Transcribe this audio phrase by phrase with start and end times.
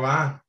[0.00, 0.40] Olá,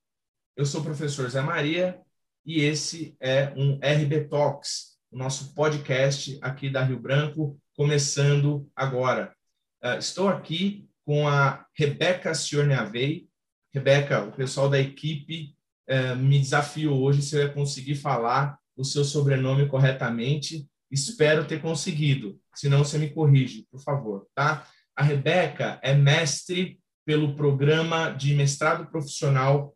[0.55, 1.99] eu sou o professor Zé Maria
[2.45, 9.35] e esse é um RB Talks, o nosso podcast aqui da Rio Branco, começando agora.
[9.83, 13.27] Uh, estou aqui com a Rebeca Ciorneavei.
[13.73, 15.53] Rebeca, o pessoal da equipe
[15.89, 20.65] uh, me desafiou hoje se eu ia conseguir falar o seu sobrenome corretamente.
[20.89, 24.65] Espero ter conseguido, senão você me corrige, por favor, tá?
[24.95, 29.73] A Rebeca é mestre pelo programa de mestrado profissional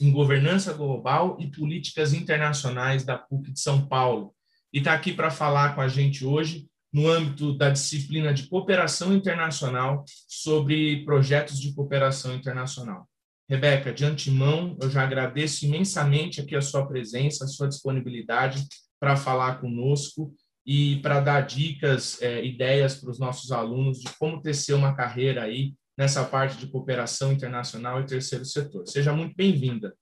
[0.00, 4.34] em governança global e políticas internacionais da PUC de São Paulo.
[4.72, 9.12] E está aqui para falar com a gente hoje no âmbito da disciplina de cooperação
[9.12, 13.08] internacional sobre projetos de cooperação internacional.
[13.48, 18.66] Rebeca, de antemão, eu já agradeço imensamente aqui a sua presença, a sua disponibilidade
[19.00, 20.34] para falar conosco
[20.66, 25.44] e para dar dicas, é, ideias para os nossos alunos de como tecer uma carreira
[25.44, 28.86] aí nessa parte de cooperação internacional e terceiro setor.
[28.86, 29.98] Seja muito bem-vinda.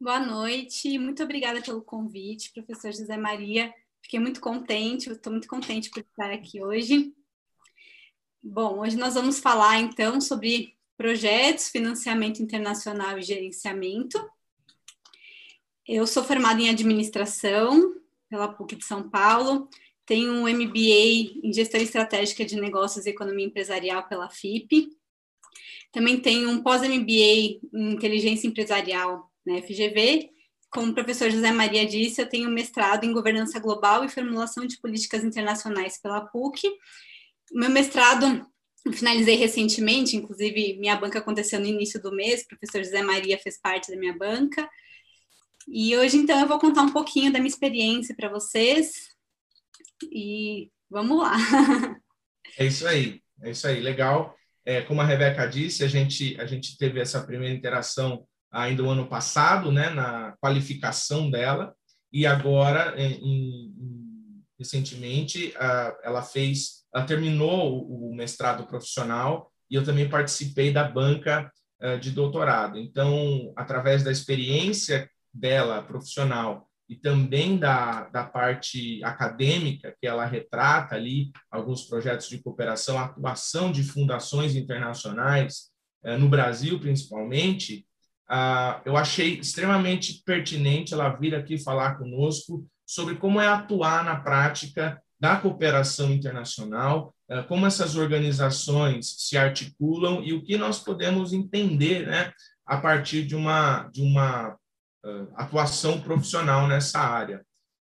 [0.00, 3.70] Boa noite, muito obrigada pelo convite, professor José Maria.
[4.02, 7.12] Fiquei muito contente, estou muito contente por estar aqui hoje.
[8.42, 14.18] Bom, hoje nós vamos falar então sobre projetos, financiamento internacional e gerenciamento.
[15.86, 17.94] Eu sou formada em administração
[18.30, 19.68] pela PUC de São Paulo,
[20.06, 24.88] tenho um MBA em Gestão Estratégica de Negócios e Economia Empresarial pela FIP.
[25.92, 30.30] Também tenho um pós-MBA em Inteligência Empresarial na FGV.
[30.70, 34.78] Como o professor José Maria disse, eu tenho mestrado em Governança Global e Formulação de
[34.78, 36.70] Políticas Internacionais pela PUC.
[37.52, 38.46] Meu mestrado
[38.92, 43.58] finalizei recentemente, inclusive minha banca aconteceu no início do mês, o professor José Maria fez
[43.58, 44.68] parte da minha banca.
[45.68, 49.15] E hoje, então, eu vou contar um pouquinho da minha experiência para vocês,
[50.04, 51.36] e vamos lá.
[52.58, 54.34] É isso aí, é isso aí, legal.
[54.64, 58.88] É, como a Rebeca disse, a gente, a gente teve essa primeira interação ainda o
[58.88, 61.74] ano passado, né, na qualificação dela,
[62.12, 69.74] e agora, em, em, recentemente, a, ela fez, ela terminou o, o, mestrado profissional e
[69.74, 71.50] eu também participei da banca
[71.82, 72.78] uh, de doutorado.
[72.78, 80.94] Então, através da experiência dela profissional e também da, da parte acadêmica, que ela retrata
[80.94, 85.70] ali alguns projetos de cooperação, atuação de fundações internacionais,
[86.04, 87.84] eh, no Brasil principalmente,
[88.28, 94.16] ah, eu achei extremamente pertinente ela vir aqui falar conosco sobre como é atuar na
[94.16, 101.32] prática da cooperação internacional, eh, como essas organizações se articulam e o que nós podemos
[101.32, 102.32] entender né,
[102.64, 104.56] a partir de uma, de uma
[105.34, 107.44] atuação profissional nessa área.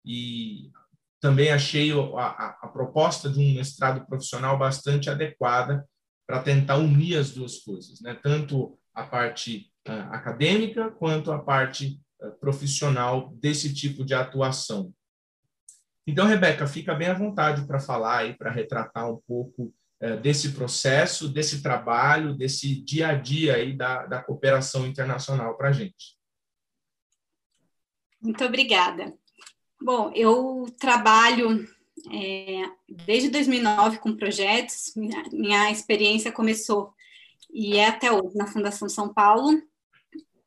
[0.06, 0.72] E
[1.20, 5.86] também achei a, a, proposta de um mestrado profissional bastante adequada
[6.26, 8.18] para tentar unir as duas coisas, né?
[8.22, 14.94] tanto a parte uh, acadêmica quanto a parte uh, profissional desse tipo de atuação.
[16.06, 19.74] Então, Rebeca, fica bem à vontade para falar e para retratar um pouco
[20.22, 25.72] desse processo, desse trabalho, desse dia a dia aí da, da cooperação internacional para a
[25.72, 26.17] gente.
[28.28, 29.18] Muito obrigada.
[29.82, 31.66] Bom, eu trabalho
[32.12, 36.94] é, desde 2009 com projetos, minha, minha, experiência começou
[37.50, 39.62] e é até hoje na Fundação São Paulo.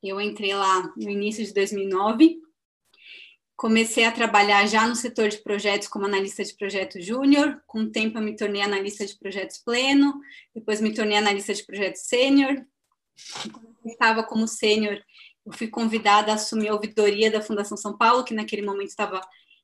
[0.03, 2.39] Eu entrei lá no início de 2009.
[3.55, 7.63] Comecei a trabalhar já no setor de projetos como analista de projeto júnior.
[7.65, 10.21] Com o tempo, eu me tornei analista de projetos pleno,
[10.53, 12.63] depois me tornei analista de projetos sênior.
[13.51, 15.01] Quando eu estava como sênior,
[15.45, 19.21] eu fui convidada a assumir a ouvidoria da Fundação São Paulo, que naquele momento estava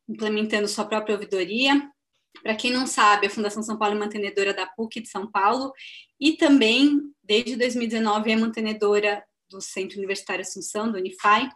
[0.07, 1.89] implementando sua própria ouvidoria.
[2.41, 5.71] Para quem não sabe, a Fundação São Paulo é mantenedora da PUC de São Paulo
[6.19, 11.49] e também, desde 2019, é mantenedora do Centro Universitário Assunção, do Unify.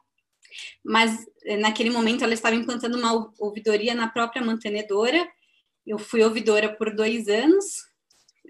[0.83, 5.27] Mas, eh, naquele momento, ela estava implantando uma ouvidoria na própria mantenedora.
[5.85, 7.65] Eu fui ouvidora por dois anos,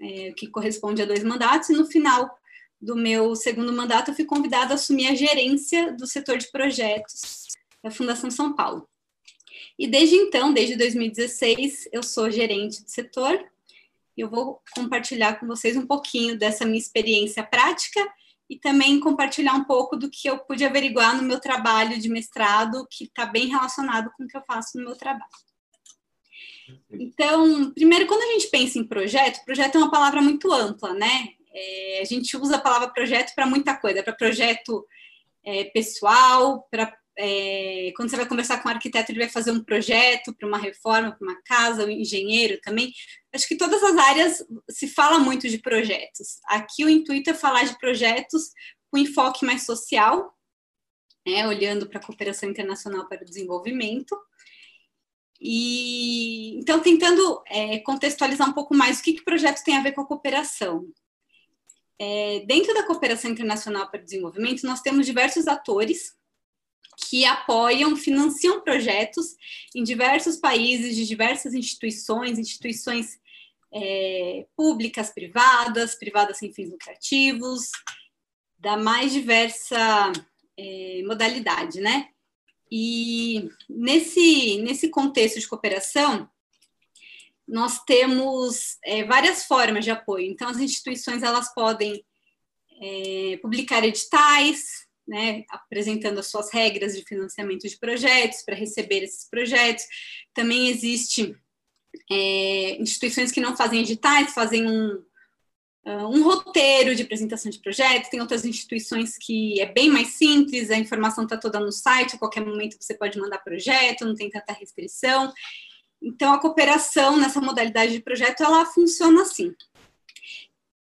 [0.00, 2.30] é, que corresponde a dois mandatos, e no final
[2.82, 7.46] do meu segundo mandato, eu fui convidada a assumir a gerência do setor de projetos
[7.82, 8.88] da Fundação São Paulo.
[9.78, 13.38] E desde então, desde 2016, eu sou gerente do setor.
[14.16, 18.00] E eu vou compartilhar com vocês um pouquinho dessa minha experiência prática
[18.50, 22.86] e também compartilhar um pouco do que eu pude averiguar no meu trabalho de mestrado,
[22.90, 25.30] que está bem relacionado com o que eu faço no meu trabalho.
[26.90, 31.28] Então, primeiro, quando a gente pensa em projeto, projeto é uma palavra muito ampla, né?
[31.54, 34.86] É, a gente usa a palavra projeto para muita coisa, para projeto
[35.44, 39.62] é, pessoal, para é, quando você vai conversar com um arquiteto, ele vai fazer um
[39.62, 42.92] projeto para uma reforma, para uma casa, um engenheiro também.
[43.34, 46.38] Acho que todas as áreas se fala muito de projetos.
[46.46, 48.50] Aqui o intuito é falar de projetos
[48.90, 50.32] com enfoque mais social,
[51.26, 54.16] né, olhando para a cooperação internacional para o desenvolvimento.
[55.40, 59.92] E então tentando é, contextualizar um pouco mais o que, que projetos tem a ver
[59.92, 60.86] com a cooperação.
[61.98, 66.12] É, dentro da cooperação internacional para o desenvolvimento, nós temos diversos atores
[67.08, 69.34] que apoiam, financiam projetos
[69.74, 73.18] em diversos países, de diversas instituições, instituições
[73.72, 77.70] é, públicas, privadas, privadas sem fins lucrativos,
[78.58, 80.12] da mais diversa
[80.56, 82.08] é, modalidade, né?
[82.70, 86.28] E nesse, nesse contexto de cooperação,
[87.46, 90.26] nós temos é, várias formas de apoio.
[90.26, 92.04] Então, as instituições elas podem
[92.80, 99.28] é, publicar editais, né, apresentando as suas regras de financiamento de projetos para receber esses
[99.28, 99.84] projetos.
[100.32, 101.36] Também existe
[102.10, 105.02] é, instituições que não fazem editais, fazem um,
[105.86, 108.08] uh, um roteiro de apresentação de projetos.
[108.08, 112.18] Tem outras instituições que é bem mais simples, a informação está toda no site, a
[112.18, 115.32] qualquer momento você pode mandar projeto, não tem tanta restrição.
[116.02, 119.54] Então, a cooperação nessa modalidade de projeto, ela funciona assim.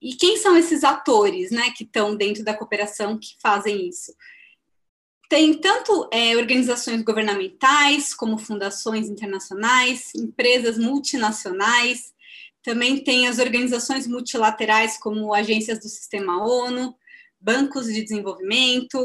[0.01, 4.13] E quem são esses atores, né, que estão dentro da cooperação que fazem isso?
[5.29, 12.13] Tem tanto é, organizações governamentais, como fundações internacionais, empresas multinacionais,
[12.63, 16.95] também tem as organizações multilaterais, como agências do Sistema ONU,
[17.39, 19.03] bancos de desenvolvimento,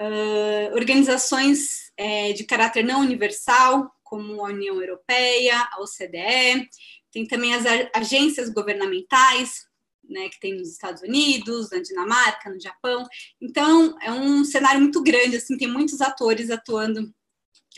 [0.00, 6.68] uh, organizações é, de caráter não universal, como a União Europeia, a OCDE,
[7.12, 7.64] tem também as
[7.94, 9.66] agências governamentais,
[10.08, 13.06] né, que tem nos Estados Unidos, na Dinamarca, no Japão.
[13.40, 17.12] Então, é um cenário muito grande, assim, tem muitos atores atuando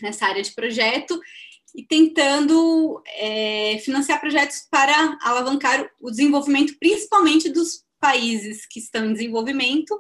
[0.01, 1.21] nessa área de projeto
[1.75, 9.13] e tentando é, financiar projetos para alavancar o desenvolvimento, principalmente dos países que estão em
[9.13, 9.99] desenvolvimento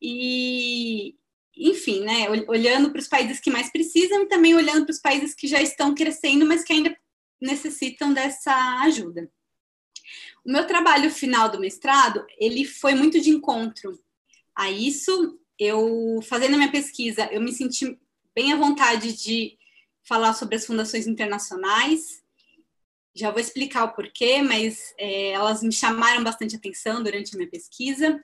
[0.00, 1.14] e,
[1.56, 5.34] enfim, né, olhando para os países que mais precisam e também olhando para os países
[5.34, 6.96] que já estão crescendo, mas que ainda
[7.40, 8.52] necessitam dessa
[8.82, 9.30] ajuda.
[10.44, 13.98] O meu trabalho final do mestrado, ele foi muito de encontro
[14.54, 15.38] a isso.
[15.58, 17.98] Eu, fazendo a minha pesquisa, eu me senti
[18.34, 19.56] bem à vontade de
[20.02, 22.22] falar sobre as fundações internacionais.
[23.14, 27.50] Já vou explicar o porquê, mas é, elas me chamaram bastante atenção durante a minha
[27.50, 28.22] pesquisa.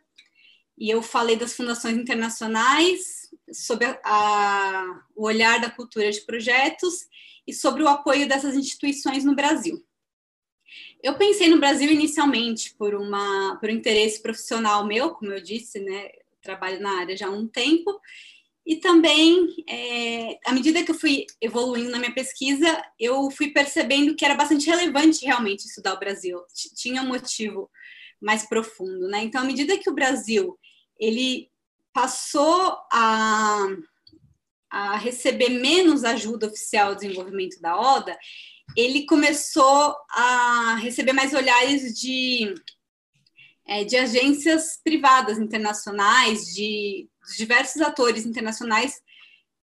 [0.81, 3.21] E eu falei das fundações internacionais,
[3.53, 7.07] sobre a, a, o olhar da cultura de projetos
[7.47, 9.85] e sobre o apoio dessas instituições no Brasil.
[11.03, 15.81] Eu pensei no Brasil inicialmente por uma por um interesse profissional meu, como eu disse,
[15.81, 16.09] né?
[16.43, 18.01] Trabalho na área já há um tempo.
[18.65, 24.15] E também, é, à medida que eu fui evoluindo na minha pesquisa, eu fui percebendo
[24.15, 26.41] que era bastante relevante realmente estudar o Brasil.
[26.77, 27.71] Tinha um motivo
[28.21, 29.25] mais profundo, né?
[29.25, 30.59] Então, à medida que o Brasil
[31.01, 31.51] ele
[31.93, 33.67] passou a,
[34.71, 38.17] a receber menos ajuda oficial ao desenvolvimento da ODA,
[38.77, 42.55] ele começou a receber mais olhares de,
[43.67, 49.01] é, de agências privadas internacionais, de, de diversos atores internacionais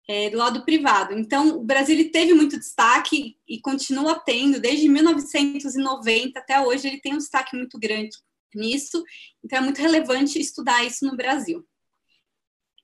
[0.07, 1.18] é, do lado privado.
[1.18, 7.15] Então, o Brasil teve muito destaque e continua tendo, desde 1990 até hoje, ele tem
[7.15, 8.15] um destaque muito grande
[8.58, 9.03] nisso,
[9.43, 11.65] então é muito relevante estudar isso no Brasil.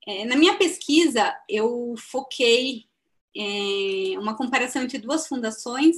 [0.07, 2.85] É, na minha pesquisa, eu foquei
[3.35, 5.95] é, uma comparação entre duas fundações,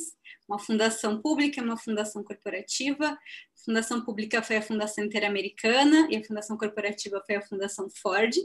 [0.47, 3.05] uma fundação pública e uma fundação corporativa.
[3.11, 3.17] A
[3.63, 8.35] fundação pública foi a Fundação Interamericana e a fundação corporativa foi a Fundação Ford.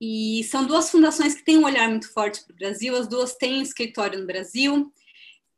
[0.00, 3.34] E são duas fundações que têm um olhar muito forte para o Brasil, as duas
[3.34, 4.90] têm escritório no Brasil.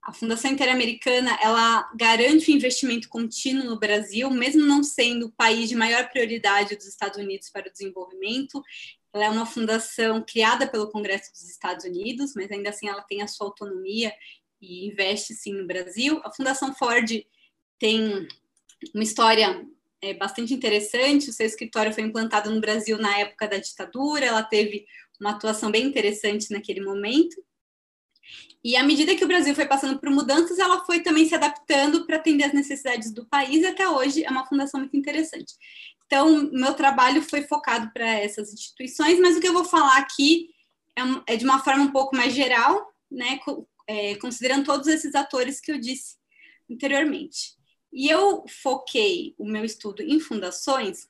[0.02, 5.68] A Fundação Interamericana, ela garante o investimento contínuo no Brasil, mesmo não sendo o país
[5.68, 8.60] de maior prioridade dos Estados Unidos para o desenvolvimento.
[9.12, 13.22] Ela é uma fundação criada pelo Congresso dos Estados Unidos, mas ainda assim ela tem
[13.22, 14.12] a sua autonomia
[14.60, 16.20] e investe sim no Brasil.
[16.24, 17.24] A Fundação Ford
[17.78, 18.26] tem
[18.92, 19.64] uma história
[20.00, 21.30] é, bastante interessante.
[21.30, 24.84] O seu escritório foi implantado no Brasil na época da ditadura, ela teve
[25.20, 27.36] uma atuação bem interessante naquele momento.
[28.64, 32.06] E à medida que o Brasil foi passando por mudanças, ela foi também se adaptando
[32.06, 35.54] para atender as necessidades do país, e até hoje é uma fundação muito interessante.
[36.06, 40.50] Então, meu trabalho foi focado para essas instituições, mas o que eu vou falar aqui
[40.96, 43.40] é, é de uma forma um pouco mais geral, né,
[43.86, 46.16] é, considerando todos esses atores que eu disse
[46.70, 47.56] anteriormente.
[47.92, 51.08] E eu foquei o meu estudo em fundações,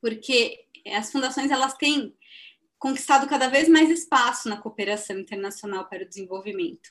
[0.00, 2.14] porque as fundações elas têm
[2.82, 6.90] conquistado cada vez mais espaço na cooperação internacional para o desenvolvimento.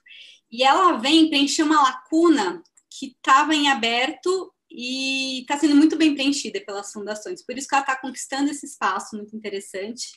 [0.50, 6.14] E ela vem preencher uma lacuna que estava em aberto e está sendo muito bem
[6.14, 7.46] preenchida pelas fundações.
[7.46, 10.14] Por isso que ela está conquistando esse espaço muito interessante.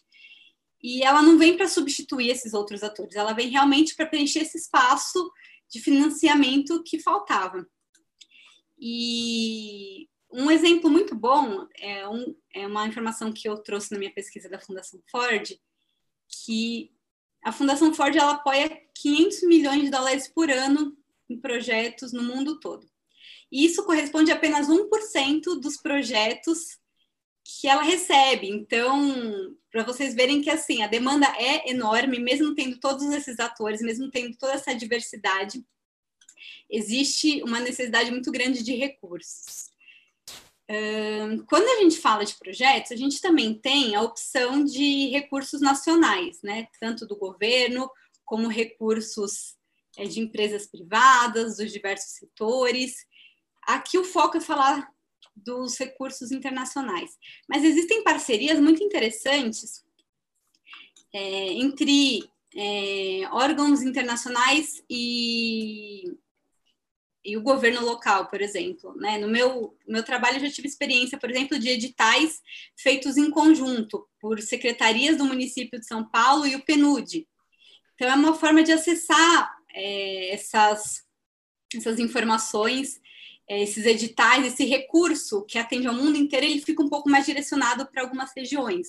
[0.81, 4.57] E ela não vem para substituir esses outros atores, ela vem realmente para preencher esse
[4.57, 5.29] espaço
[5.69, 7.67] de financiamento que faltava.
[8.79, 14.13] E um exemplo muito bom é, um, é uma informação que eu trouxe na minha
[14.13, 15.57] pesquisa da Fundação Ford,
[16.29, 16.91] que
[17.45, 20.97] a Fundação Ford ela apoia 500 milhões de dólares por ano
[21.31, 22.91] em projetos no mundo todo.
[23.53, 26.79] E isso corresponde a apenas 1% dos projetos
[27.45, 28.49] que ela recebe.
[28.49, 33.81] Então, para vocês verem que assim, a demanda é enorme, mesmo tendo todos esses atores,
[33.81, 35.65] mesmo tendo toda essa diversidade,
[36.69, 39.74] existe uma necessidade muito grande de recursos.
[41.47, 46.41] Quando a gente fala de projetos, a gente também tem a opção de recursos nacionais,
[46.43, 46.69] né?
[46.81, 47.91] Tanto do governo
[48.25, 49.57] como recursos
[49.97, 53.07] é, de empresas privadas, dos diversos setores.
[53.67, 54.89] Aqui o foco é falar
[55.37, 57.11] dos recursos internacionais.
[57.49, 59.85] Mas existem parcerias muito interessantes
[61.13, 66.05] é, entre é, órgãos internacionais e,
[67.25, 68.95] e, o governo local, por exemplo.
[68.97, 69.19] Né?
[69.19, 72.43] No meu, meu trabalho, eu já tive experiência, por exemplo, de editais
[72.77, 77.27] feitos em conjunto por secretarias do município de São Paulo e o PNUD.
[77.95, 81.03] Então, é uma forma de acessar é, essas,
[81.75, 83.01] essas informações
[83.49, 87.27] é, esses editais, esse recurso que atende ao mundo inteiro, ele fica um pouco mais
[87.27, 88.89] direcionado para algumas regiões.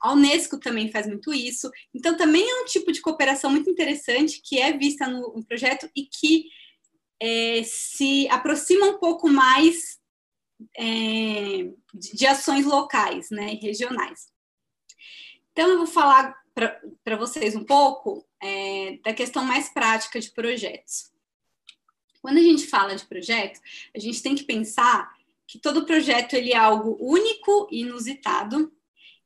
[0.00, 1.70] A Unesco também faz muito isso.
[1.94, 5.88] Então, também é um tipo de cooperação muito interessante que é vista no, no projeto
[5.96, 6.48] e que
[7.24, 9.98] é, se aproxima um pouco mais
[10.76, 14.28] é, de, ações locais né, e regionais.
[15.50, 21.10] Então, eu vou falar para vocês um pouco é, da questão mais prática de projetos.
[22.20, 23.58] Quando a gente fala de projeto,
[23.96, 25.10] a gente tem que pensar
[25.46, 28.70] que todo projeto ele é algo único e inusitado.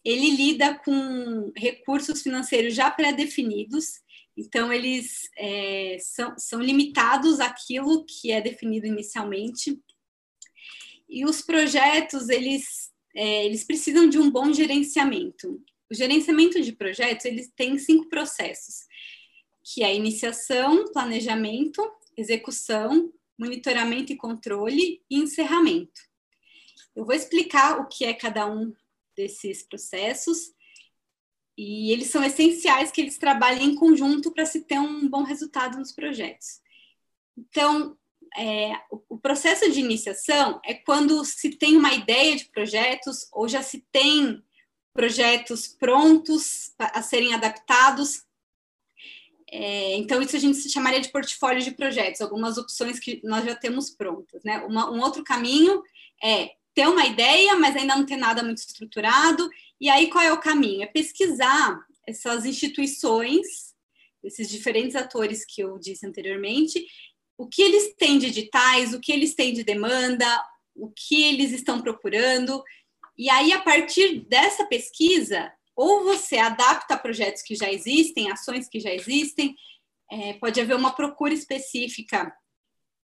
[0.04, 4.00] Ele lida com recursos financeiros já pré-definidos,
[4.38, 9.76] então eles é, são, são limitados àquilo que é definido inicialmente.
[11.08, 15.60] E os projetos eles é, eles precisam de um bom gerenciamento.
[15.90, 18.86] O gerenciamento de projetos ele tem cinco processos,
[19.64, 21.82] que é iniciação, planejamento,
[22.16, 26.00] execução, monitoramento e controle e encerramento.
[26.94, 28.72] Eu vou explicar o que é cada um
[29.16, 30.52] desses processos
[31.58, 35.76] e eles são essenciais que eles trabalhem em conjunto para se ter um bom resultado
[35.76, 36.60] nos projetos.
[37.36, 37.98] Então,
[38.36, 38.72] é,
[39.08, 43.84] o, processo de iniciação é quando se tem uma ideia de projetos ou já se
[43.90, 44.40] tem
[44.94, 48.22] projetos prontos a serem adaptados
[49.50, 53.54] é, então, isso a gente chamaria de portfólio de projetos, algumas opções que nós já
[53.54, 54.44] temos prontas.
[54.44, 54.58] Né?
[54.58, 55.82] Uma, um outro caminho
[56.22, 59.48] é ter uma ideia, mas ainda não ter nada muito estruturado.
[59.80, 60.82] E aí, qual é o caminho?
[60.82, 63.74] É pesquisar essas instituições,
[64.24, 66.84] esses diferentes atores que eu disse anteriormente,
[67.36, 70.26] o que eles têm de editais, o que eles têm de demanda,
[70.74, 72.62] o que eles estão procurando.
[73.16, 78.80] E aí, a partir dessa pesquisa, ou você adapta projetos que já existem, ações que
[78.80, 79.54] já existem,
[80.10, 82.34] é, pode haver uma procura específica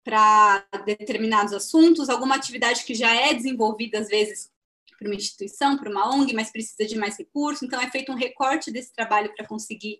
[0.03, 4.49] para determinados assuntos, alguma atividade que já é desenvolvida, às vezes,
[5.01, 8.15] por uma instituição, por uma ONG, mas precisa de mais recursos, então é feito um
[8.15, 9.99] recorte desse trabalho para conseguir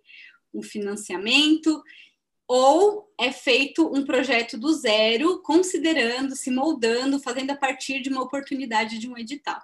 [0.54, 1.82] um financiamento,
[2.48, 8.22] ou é feito um projeto do zero, considerando, se moldando, fazendo a partir de uma
[8.22, 9.60] oportunidade de um edital.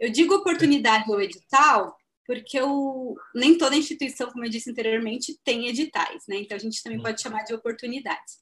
[0.00, 5.68] Eu digo oportunidade ou edital porque eu, nem toda instituição, como eu disse anteriormente, tem
[5.68, 6.36] editais, né?
[6.38, 8.38] Então a gente também pode chamar de oportunidades.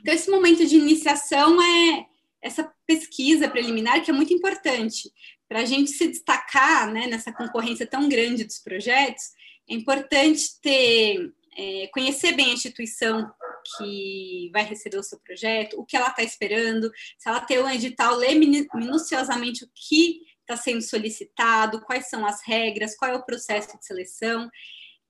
[0.00, 2.06] Então, esse momento de iniciação é
[2.42, 5.10] essa pesquisa preliminar que é muito importante
[5.48, 9.22] para a gente se destacar né, nessa concorrência tão grande dos projetos.
[9.68, 13.30] É importante ter é, conhecer bem a instituição
[13.76, 17.70] que vai receber o seu projeto, o que ela está esperando, se ela tem um
[17.70, 23.24] edital, ler minuciosamente o que está sendo solicitado, quais são as regras, qual é o
[23.24, 24.50] processo de seleção,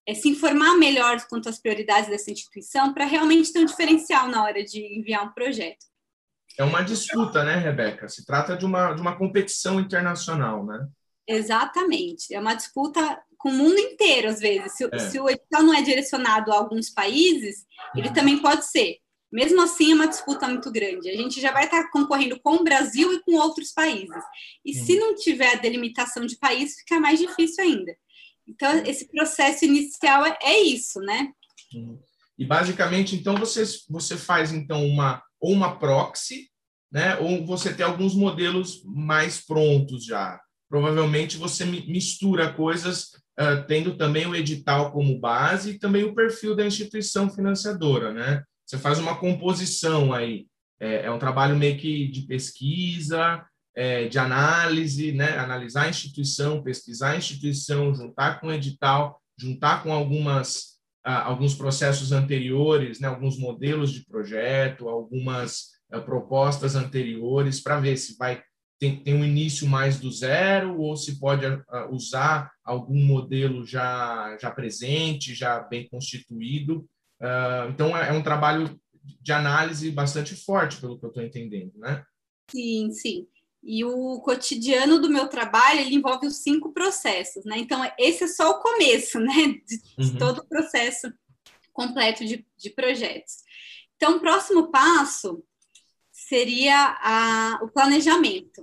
[0.07, 4.43] é, se informar melhor quanto às prioridades dessa instituição para realmente ter um diferencial na
[4.43, 5.92] hora de enviar um projeto.
[6.59, 8.09] É uma disputa, né, Rebeca?
[8.09, 10.87] Se trata de uma, de uma competição internacional, né?
[11.27, 12.35] Exatamente.
[12.35, 14.77] É uma disputa com o mundo inteiro, às vezes.
[14.77, 14.99] Se, é.
[14.99, 17.65] se o edital não é direcionado a alguns países,
[17.97, 18.15] ele uhum.
[18.15, 18.99] também pode ser.
[19.33, 21.09] Mesmo assim, é uma disputa muito grande.
[21.09, 24.23] A gente já vai estar concorrendo com o Brasil e com outros países.
[24.63, 27.97] E se não tiver a delimitação de país, fica mais difícil ainda.
[28.47, 31.33] Então, esse processo inicial é, é isso, né?
[32.39, 36.49] E basicamente, então, você, você faz então uma ou uma proxy,
[36.91, 37.19] né?
[37.19, 40.41] Ou você tem alguns modelos mais prontos já.
[40.71, 43.09] Provavelmente você mistura coisas
[43.39, 48.43] uh, tendo também o edital como base e também o perfil da instituição financiadora, né?
[48.65, 50.47] Você faz uma composição aí.
[50.81, 53.45] É, é um trabalho meio que de pesquisa,
[53.75, 55.37] é, de análise, né?
[55.37, 60.72] Analisar a instituição, pesquisar a instituição, juntar com o edital, juntar com algumas
[61.05, 63.09] alguns processos anteriores, né?
[63.09, 68.43] Alguns modelos de projeto, algumas uh, propostas anteriores para ver se vai
[68.83, 74.37] tem, tem um início mais do zero ou se pode uh, usar algum modelo já,
[74.41, 76.81] já presente, já bem constituído.
[77.21, 78.77] Uh, então, é, é, um trabalho
[79.21, 82.05] de análise bastante forte, pelo que eu estou entendendo, né?
[82.51, 83.29] Sim, sim.
[83.63, 87.59] E o cotidiano do meu trabalho, ele envolve os cinco processos, né?
[87.59, 89.33] Então, esse é só o começo, né?
[89.67, 90.19] De, uhum.
[90.19, 91.13] todo o processo
[91.73, 93.37] completo de, de projetos.
[93.97, 95.45] Então, o próximo passo
[96.11, 98.63] seria a, o planejamento.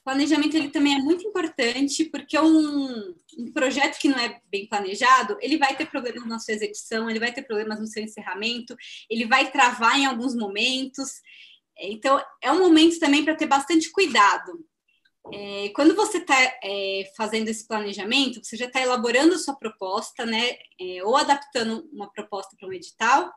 [0.00, 4.66] O planejamento ele também é muito importante porque um, um, projeto que não é bem
[4.66, 8.74] planejado, ele vai ter problemas na sua execução, ele vai ter problemas no seu encerramento,
[9.08, 11.20] ele vai travar em alguns momentos.
[11.88, 14.64] Então, é um momento também para ter bastante cuidado.
[15.32, 20.24] É, quando você está é, fazendo esse planejamento, você já está elaborando a sua proposta,
[20.24, 20.56] né?
[20.80, 23.32] É, ou adaptando uma proposta para um edital,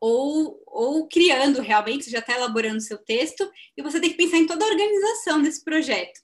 [0.00, 4.46] ou, ou criando realmente, já está elaborando seu texto, e você tem que pensar em
[4.46, 6.20] toda a organização desse projeto.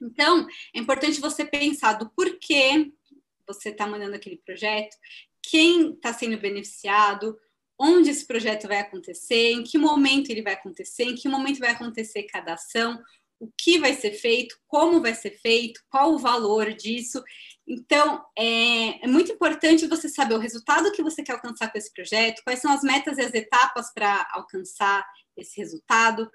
[0.00, 2.90] Então, é importante você pensar do porquê
[3.46, 4.96] você está mandando aquele projeto,
[5.42, 7.36] quem está sendo beneficiado,
[7.80, 11.70] onde esse projeto vai acontecer, em que momento ele vai acontecer, em que momento vai
[11.70, 13.02] acontecer cada ação,
[13.40, 17.24] o que vai ser feito, como vai ser feito, qual o valor disso.
[17.66, 21.90] Então, é, é, muito importante você saber o resultado que você quer alcançar com esse
[21.90, 25.02] projeto, quais são as metas e as etapas para alcançar
[25.34, 26.30] esse resultado,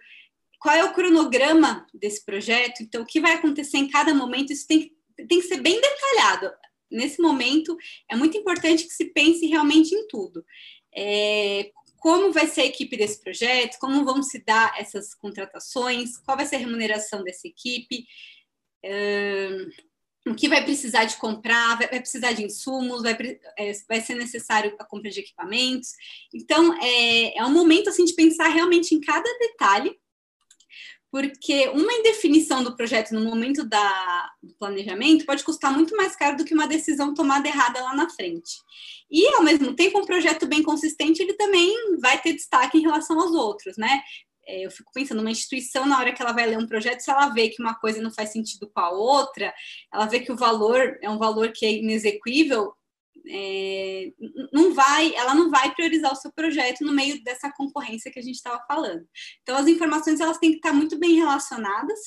[0.60, 4.66] qual é o cronograma desse projeto, então, o que vai acontecer em cada momento, isso
[4.66, 6.52] tem, tem que ser bem detalhado.
[6.90, 7.78] Nesse momento,
[8.10, 10.44] é muito importante que se pense realmente em tudo.
[10.96, 16.38] É, como vai ser a equipe desse projeto, como vão se dar essas contratações, qual
[16.38, 18.06] vai ser a remuneração dessa equipe,
[18.84, 23.16] um, o que vai precisar de comprar, vai, vai precisar de insumos, vai,
[23.58, 25.90] é, vai, ser necessário a compra de equipamentos.
[26.34, 29.96] Então, é, é um momento assim de pensar realmente em cada detalhe
[31.16, 36.36] porque uma indefinição do projeto no momento da, do planejamento pode custar muito mais caro
[36.36, 38.52] do que uma decisão tomada errada lá na frente.
[39.10, 43.18] E, ao mesmo tempo, um projeto bem consistente, ele também vai ter destaque em relação
[43.18, 44.02] aos outros, né?
[44.46, 47.10] É, eu fico pensando, uma instituição, na hora que ela vai ler um projeto, se
[47.10, 49.54] ela vê que uma coisa não faz sentido com a outra,
[49.94, 52.74] ela vê que o valor é um valor que é inexequível,
[53.28, 54.12] é,
[54.54, 58.22] não vai, ela não vai priorizar o seu projeto no meio dessa concorrência que a
[58.22, 59.08] gente estava falando.
[59.42, 62.00] Então, as informações elas têm que estar muito bem relacionadas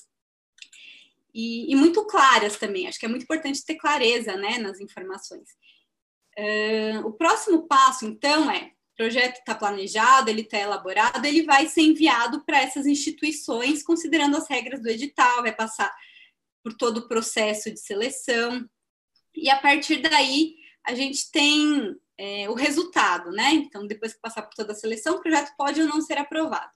[1.34, 2.86] e, e, muito claras também.
[2.86, 5.48] Acho que é muito importante ter clareza né, nas informações.
[6.38, 11.68] Uh, o próximo passo, então, é o projeto está planejado, ele está elaborado, ele vai
[11.68, 15.94] ser enviado para essas instituições, considerando as regras do edital, vai passar
[16.64, 18.68] por todo o processo de seleção,
[19.34, 23.52] e a partir daí a gente tem é, o resultado, né?
[23.52, 26.70] Então, depois que passar por toda a seleção, o projeto pode ou não ser aprovado.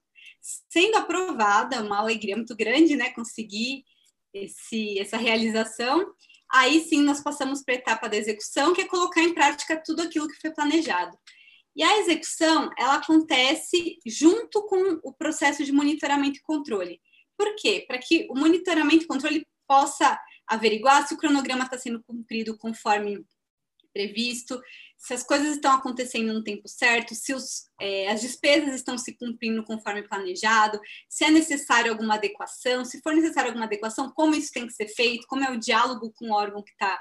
[0.70, 3.10] Sendo aprovada, uma alegria muito grande, né?
[3.10, 3.84] Conseguir
[4.32, 6.12] esse, essa realização.
[6.52, 10.02] Aí sim nós passamos para a etapa da execução, que é colocar em prática tudo
[10.02, 11.16] aquilo que foi planejado.
[11.74, 17.00] E a execução, ela acontece junto com o processo de monitoramento e controle.
[17.36, 17.84] Por quê?
[17.88, 23.24] Para que o monitoramento e controle possa averiguar se o cronograma está sendo cumprido conforme
[23.92, 24.60] previsto,
[25.02, 29.16] se as coisas estão acontecendo no tempo certo, se os, é, as despesas estão se
[29.16, 34.52] cumprindo conforme planejado, se é necessário alguma adequação, se for necessário alguma adequação, como isso
[34.52, 37.00] tem que ser feito, como é o diálogo com o órgão que está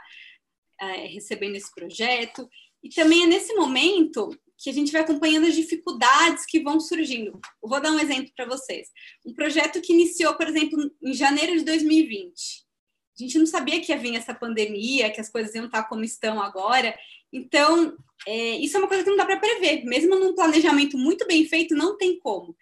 [0.80, 2.50] é, recebendo esse projeto.
[2.84, 7.40] E também é nesse momento que a gente vai acompanhando as dificuldades que vão surgindo.
[7.62, 8.90] Eu vou dar um exemplo para vocês.
[9.24, 12.71] Um projeto que iniciou, por exemplo, em janeiro de 2020
[13.18, 16.04] a gente não sabia que ia vir essa pandemia, que as coisas iam estar como
[16.04, 16.98] estão agora.
[17.32, 17.96] Então,
[18.28, 19.84] é, isso é uma coisa que não dá para prever.
[19.86, 22.56] Mesmo num planejamento muito bem feito, não tem como.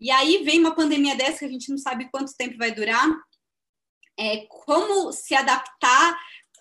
[0.00, 3.08] E aí vem uma pandemia dessa que a gente não sabe quanto tempo vai durar.
[4.18, 6.18] É, como se adaptar,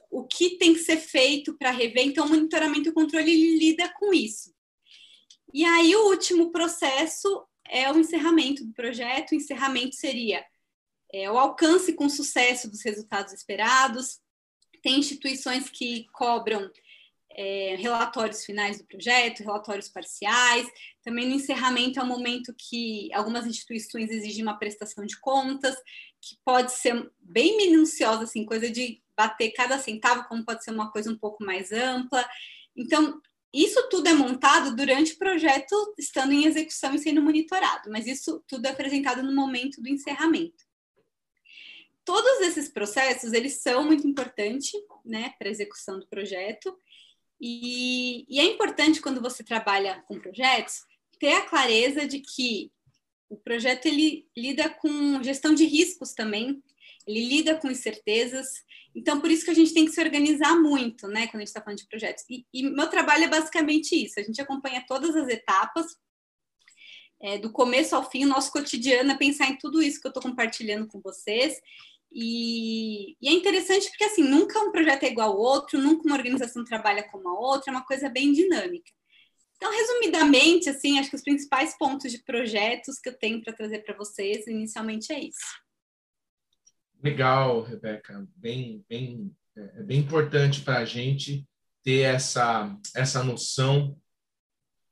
[0.10, 2.06] o que tem que ser feito para rever.
[2.06, 4.54] Então, o monitoramento e o controle lida com isso.
[5.54, 9.32] E aí, o último processo é o encerramento do projeto.
[9.32, 10.46] O encerramento seria
[11.14, 14.20] é, o alcance com sucesso dos resultados esperados.
[14.82, 16.70] Tem instituições que cobram
[17.32, 20.68] é, relatórios finais do projeto, relatórios parciais.
[21.04, 25.76] Também no encerramento é o um momento que algumas instituições exigem uma prestação de contas,
[26.22, 30.92] que pode ser bem minuciosa, assim, coisa de bater cada centavo, como pode ser uma
[30.92, 32.28] coisa um pouco mais ampla.
[32.76, 33.22] Então,
[33.54, 38.42] isso tudo é montado durante o projeto, estando em execução e sendo monitorado, mas isso
[38.48, 40.71] tudo é apresentado no momento do encerramento.
[42.04, 44.72] Todos esses processos, eles são muito importantes,
[45.06, 46.76] né, para a execução do projeto,
[47.40, 50.84] e, e é importante quando você trabalha com projetos
[51.20, 52.72] ter a clareza de que
[53.30, 56.62] o projeto ele lida com gestão de riscos também,
[57.08, 58.48] ele lida com incertezas.
[58.94, 61.48] Então, por isso que a gente tem que se organizar muito, né, quando a gente
[61.48, 62.26] está falando de projetos.
[62.30, 65.86] E, e, meu trabalho é basicamente isso: a gente acompanha todas as etapas,
[67.22, 70.10] é, do começo ao fim, o nosso cotidiano é pensar em tudo isso que eu
[70.10, 71.62] estou compartilhando com vocês
[72.12, 76.18] e, e, é interessante porque, assim, nunca um projeto é igual ao outro, nunca uma
[76.18, 78.92] organização trabalha como a outra, é uma coisa bem dinâmica.
[79.56, 83.80] Então, resumidamente, assim, acho que os principais pontos de projetos que eu tenho para trazer
[83.80, 85.62] para vocês, inicialmente, é isso.
[87.02, 88.28] Legal, Rebeca.
[88.36, 91.48] Bem, bem, é, é bem importante para a gente
[91.84, 93.98] ter essa, essa noção,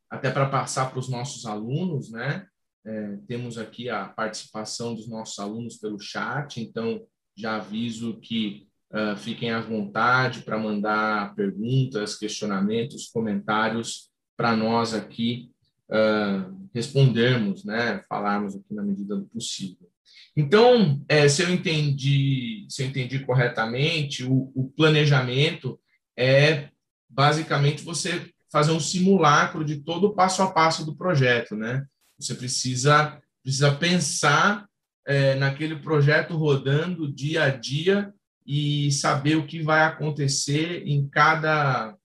[0.09, 2.47] até para passar para os nossos alunos, né?
[2.85, 9.15] É, temos aqui a participação dos nossos alunos pelo chat, então já aviso que uh,
[9.17, 15.51] fiquem à vontade para mandar perguntas, questionamentos, comentários para nós aqui
[15.89, 19.89] uh, respondermos, né, falarmos aqui na medida do possível.
[20.35, 25.79] Então, é, se eu entendi, se eu entendi corretamente, o, o planejamento
[26.17, 26.69] é
[27.09, 31.85] basicamente você fazer um simulacro de todo o passo a passo do projeto, né?
[32.19, 34.67] Você precisa, precisa pensar
[35.05, 38.13] é, naquele projeto rodando dia a dia
[38.45, 41.95] e saber o que vai acontecer em cada,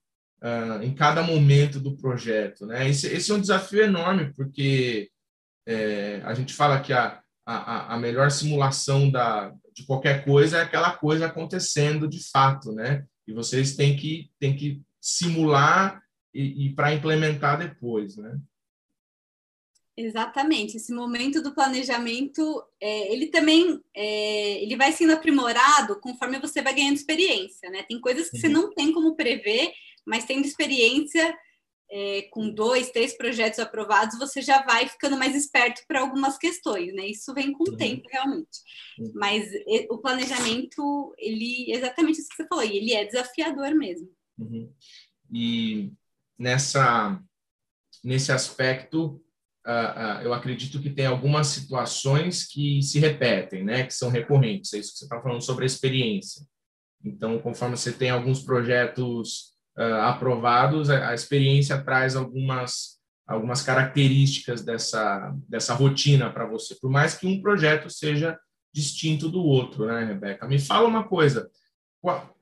[0.41, 2.65] uh, em cada momento do projeto.
[2.65, 2.89] Né?
[2.89, 5.09] Esse, esse é um desafio enorme, porque
[5.67, 10.61] é, a gente fala que a, a, a melhor simulação da, de qualquer coisa é
[10.61, 13.03] aquela coisa acontecendo de fato, né?
[13.27, 16.01] E vocês têm que, têm que simular
[16.33, 18.37] e, e para implementar depois, né?
[19.97, 26.61] Exatamente, esse momento do planejamento, é, ele também é, ele vai sendo aprimorado conforme você
[26.61, 27.83] vai ganhando experiência, né?
[27.83, 28.41] Tem coisas que uhum.
[28.41, 29.71] você não tem como prever,
[30.05, 31.33] mas tendo experiência
[31.89, 36.93] é, com dois, três projetos aprovados, você já vai ficando mais esperto para algumas questões,
[36.93, 37.07] né?
[37.07, 37.77] Isso vem com o uhum.
[37.77, 38.59] tempo, realmente.
[38.99, 39.13] Uhum.
[39.15, 39.49] Mas
[39.89, 44.09] o planejamento, ele, exatamente isso que você falou, ele é desafiador mesmo.
[44.37, 44.69] Uhum.
[45.33, 45.93] E
[46.37, 47.17] nessa,
[48.03, 49.21] nesse aspecto,
[50.23, 54.73] eu acredito que tem algumas situações que se repetem, né, que são recorrentes.
[54.73, 56.45] É isso que você está falando sobre a experiência.
[57.03, 62.95] Então, conforme você tem alguns projetos uh, aprovados, a, a, experiência traz algumas
[63.27, 66.75] algumas características dessa dessa rotina para você.
[66.75, 68.37] Por mais que um projeto seja
[68.73, 70.47] distinto do outro, né, Rebeca?
[70.47, 71.49] Me fala uma coisa.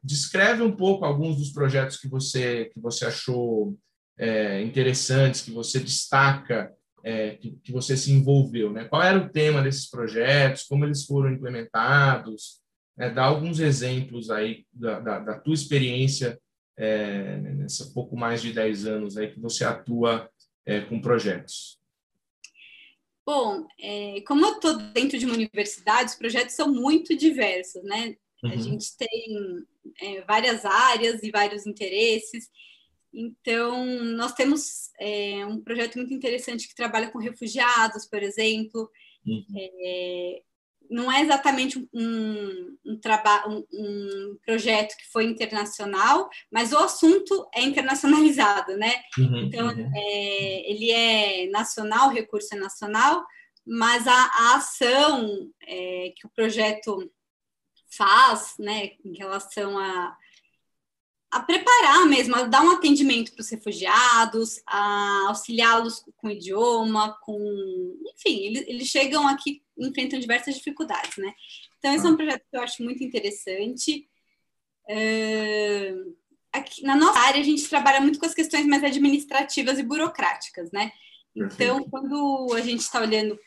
[0.03, 3.77] Descreve um pouco alguns dos projetos que você que você achou
[4.17, 6.71] é, interessantes, que você destaca
[7.03, 8.85] é, que, que, você se envolveu, né?
[8.85, 12.61] Qual era o tema desses projetos, como eles foram implementados?
[12.97, 13.09] Né?
[13.09, 16.39] Dá alguns exemplos aí da, da, da tua experiência
[16.77, 20.29] é, nessa pouco mais de 10 anos aí que você atua
[20.65, 21.79] é, com projetos.
[23.25, 28.15] Bom, é, como eu estou dentro de uma universidade, os projetos são muito diversos, né?
[28.43, 28.51] Uhum.
[28.51, 29.65] A gente tem
[30.01, 32.49] é, várias áreas e vários interesses.
[33.13, 38.89] Então, nós temos é, um projeto muito interessante que trabalha com refugiados, por exemplo.
[39.25, 39.45] Uhum.
[39.55, 40.41] É,
[40.89, 47.61] não é exatamente um, um, um, um, projeto que foi internacional, mas o assunto é
[47.61, 48.93] internacionalizado, né?
[49.17, 49.91] Uhum, então, uhum.
[49.95, 53.25] É, ele é nacional, o recurso é nacional,
[53.65, 57.11] mas a, a ação é, que o projeto
[57.95, 60.15] faz, né, em relação a
[61.33, 67.17] a preparar mesmo, a dar um atendimento para os refugiados, a auxiliá-los com o idioma,
[67.23, 67.37] com.
[68.15, 71.33] Enfim, eles, eles chegam aqui enfrentam diversas dificuldades, né?
[71.79, 72.17] Então, esse é um ah.
[72.17, 74.07] projeto que eu acho muito interessante.
[74.87, 76.15] Uh,
[76.51, 80.71] aqui, na nossa área, a gente trabalha muito com as questões mais administrativas e burocráticas,
[80.71, 80.91] né?
[81.35, 83.39] Então, quando a gente está olhando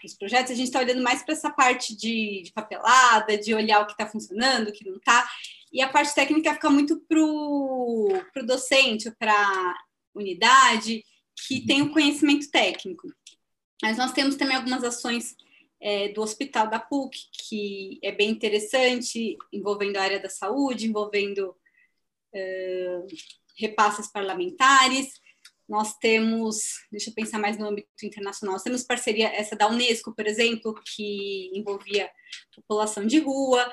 [0.00, 3.54] para os projetos, a gente está olhando mais para essa parte de, de, papelada, de
[3.54, 5.28] olhar o que está funcionando, o que não está
[5.72, 9.74] e a parte técnica fica muito para o docente, para a
[10.14, 11.04] unidade,
[11.46, 11.66] que uhum.
[11.66, 13.08] tem o conhecimento técnico.
[13.80, 15.36] Mas nós temos também algumas ações
[15.80, 21.56] é, do Hospital da PUC, que é bem interessante, envolvendo a área da saúde, envolvendo
[22.34, 23.06] uh,
[23.56, 25.20] repasses parlamentares,
[25.70, 30.12] nós temos, deixa eu pensar mais no âmbito internacional, nós temos parceria essa da Unesco,
[30.12, 32.10] por exemplo, que envolvia
[32.56, 33.72] população de rua.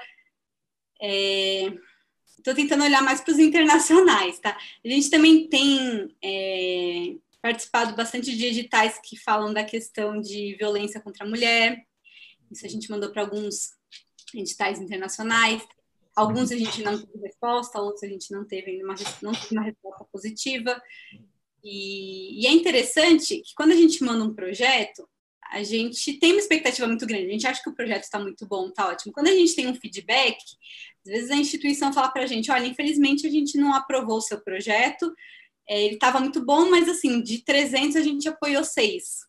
[1.01, 4.55] Estou é, tentando olhar mais para os internacionais, tá?
[4.85, 11.01] A gente também tem é, participado bastante de editais que falam da questão de violência
[11.01, 11.83] contra a mulher.
[12.51, 13.71] Isso a gente mandou para alguns
[14.35, 15.67] editais internacionais.
[16.15, 19.63] Alguns a gente não teve resposta, outros a gente não teve uma, não teve uma
[19.63, 20.79] resposta positiva.
[21.69, 25.05] E, e, é interessante que quando a gente manda um projeto,
[25.51, 27.27] a gente tem uma expectativa muito grande.
[27.27, 29.11] A gente acha que o projeto está muito bom, está ótimo.
[29.11, 30.37] Quando a gente tem um feedback,
[31.05, 34.21] às vezes a instituição fala para a gente: olha, infelizmente a gente não aprovou o
[34.21, 35.13] seu projeto,
[35.67, 39.26] é, ele estava muito bom, mas assim, de 300 a gente apoiou seis.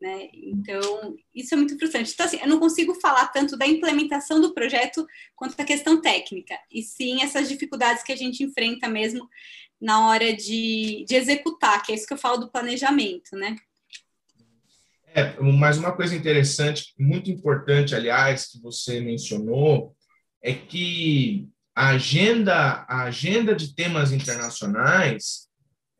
[0.00, 0.30] Né?
[0.32, 2.12] Então, isso é muito frustrante.
[2.12, 6.58] Então, assim, eu não consigo falar tanto da implementação do projeto quanto da questão técnica,
[6.70, 9.28] e sim essas dificuldades que a gente enfrenta mesmo
[9.78, 13.56] na hora de, de executar, que é isso que eu falo do planejamento, né?
[15.14, 19.94] É, mas uma coisa interessante, muito importante, aliás, que você mencionou,
[20.42, 25.49] é que a agenda, a agenda de temas internacionais,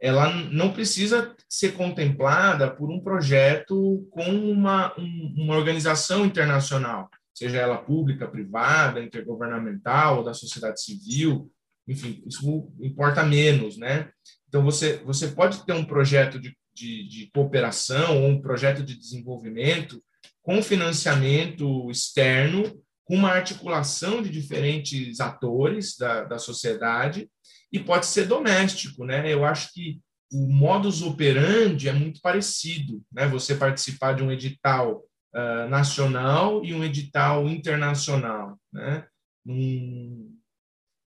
[0.00, 7.78] ela não precisa ser contemplada por um projeto com uma, uma organização internacional, seja ela
[7.78, 11.50] pública, privada, intergovernamental, ou da sociedade civil,
[11.86, 14.10] enfim, isso importa menos, né?
[14.48, 18.96] Então, você, você pode ter um projeto de de, de cooperação ou um projeto de
[18.96, 20.02] desenvolvimento
[20.42, 27.28] com financiamento externo, com uma articulação de diferentes atores da, da sociedade
[27.72, 29.32] e pode ser doméstico, né?
[29.32, 30.00] Eu acho que
[30.32, 33.26] o modus operandi é muito parecido, né?
[33.28, 35.04] Você participar de um edital
[35.34, 39.06] uh, nacional e um edital internacional, né?
[39.46, 40.36] Um,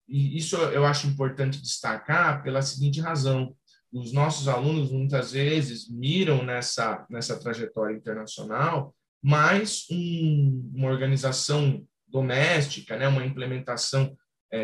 [0.08, 3.54] e isso eu acho importante destacar pela seguinte razão:
[3.92, 12.96] os nossos alunos muitas vezes miram nessa, nessa trajetória internacional, mas um, uma organização doméstica,
[12.96, 14.16] né, uma implementação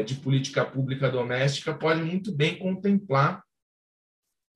[0.07, 3.45] de política pública doméstica pode muito bem contemplar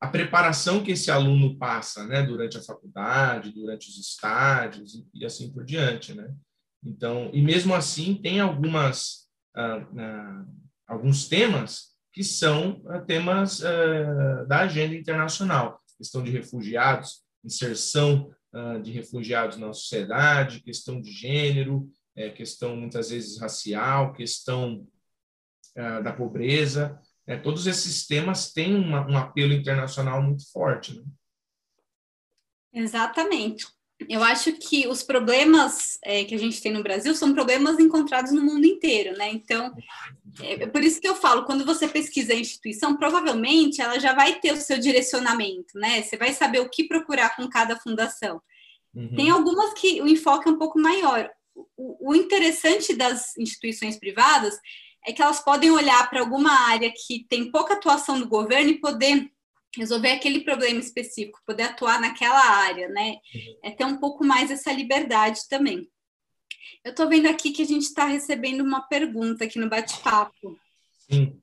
[0.01, 5.53] a preparação que esse aluno passa, né, durante a faculdade, durante os estágios e, assim
[5.53, 6.35] por diante, né.
[6.83, 10.45] Então, e mesmo assim tem algumas ah, ah,
[10.89, 18.81] alguns temas que são uh, temas uh, da agenda internacional, questão de refugiados, inserção uh,
[18.81, 24.85] de refugiados na sociedade, questão de gênero, é, questão muitas vezes racial, questão
[26.03, 30.95] da pobreza, é, todos esses temas têm uma, um apelo internacional muito forte.
[30.95, 31.05] Né?
[32.73, 33.67] Exatamente.
[34.09, 38.31] Eu acho que os problemas é, que a gente tem no Brasil são problemas encontrados
[38.33, 39.29] no mundo inteiro, né?
[39.29, 39.75] Então,
[40.41, 44.39] é por isso que eu falo, quando você pesquisa a instituição, provavelmente ela já vai
[44.39, 46.01] ter o seu direcionamento, né?
[46.01, 48.41] Você vai saber o que procurar com cada fundação.
[48.95, 49.17] Uhum.
[49.17, 51.29] Tem algumas que o enfoque é um pouco maior.
[51.77, 54.61] O, o interessante das instituições privadas
[55.07, 58.81] é que elas podem olhar para alguma área que tem pouca atuação do governo e
[58.81, 59.31] poder
[59.77, 63.17] resolver aquele problema específico, poder atuar naquela área, né?
[63.35, 63.59] Uhum.
[63.63, 65.89] É ter um pouco mais essa liberdade também.
[66.85, 70.59] Eu estou vendo aqui que a gente está recebendo uma pergunta aqui no bate-papo.
[71.11, 71.41] Sim.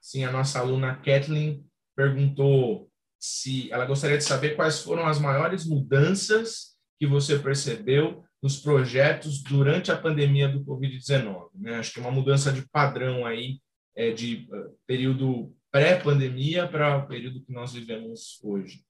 [0.00, 1.64] Sim, a nossa aluna Kathleen
[1.96, 8.58] perguntou se ela gostaria de saber quais foram as maiores mudanças que você percebeu nos
[8.58, 11.48] projetos durante a pandemia do Covid-19.
[11.54, 11.76] Né?
[11.76, 13.58] Acho que é uma mudança de padrão aí,
[13.96, 18.84] é, de uh, período pré-pandemia para o período que nós vivemos hoje.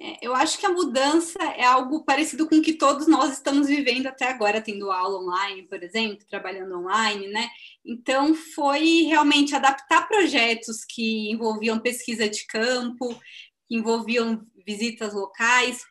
[0.00, 3.68] É, eu acho que a mudança é algo parecido com o que todos nós estamos
[3.68, 7.50] vivendo até agora, tendo aula online, por exemplo, trabalhando online, né?
[7.84, 13.14] Então, foi realmente adaptar projetos que envolviam pesquisa de campo,
[13.68, 15.82] que envolviam visitas locais,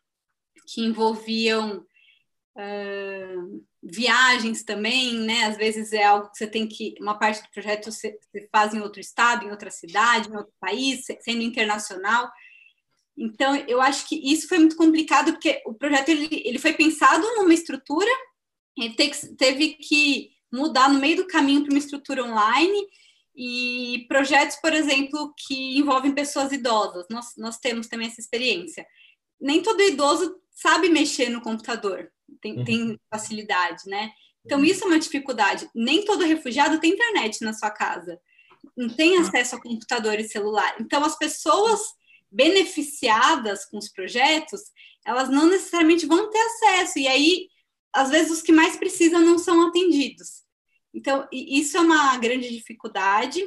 [0.67, 1.85] que envolviam
[2.57, 5.45] uh, viagens também, né?
[5.45, 8.17] Às vezes é algo que você tem que, uma parte do projeto você,
[8.51, 12.31] faz em outro estado, em outra cidade, em outro país, sendo internacional.
[13.17, 17.25] Então, eu acho que isso foi muito complicado, porque o projeto ele, ele foi pensado
[17.35, 18.09] numa estrutura,
[18.77, 18.95] ele
[19.37, 22.87] teve que mudar no meio do caminho para uma estrutura online,
[23.35, 28.85] e projetos, por exemplo, que envolvem pessoas idosas, nós, nós temos também essa experiência.
[29.39, 32.11] Nem todo idoso sabe mexer no computador,
[32.41, 32.63] tem, uhum.
[32.63, 34.11] tem facilidade, né?
[34.45, 34.65] Então, uhum.
[34.65, 35.69] isso é uma dificuldade.
[35.75, 38.19] Nem todo refugiado tem internet na sua casa,
[38.75, 39.21] não tem ah.
[39.21, 40.75] acesso a computador e celular.
[40.79, 41.79] Então, as pessoas
[42.31, 44.61] beneficiadas com os projetos,
[45.05, 47.47] elas não necessariamente vão ter acesso, e aí,
[47.93, 50.41] às vezes, os que mais precisam não são atendidos.
[50.93, 53.45] Então, isso é uma grande dificuldade.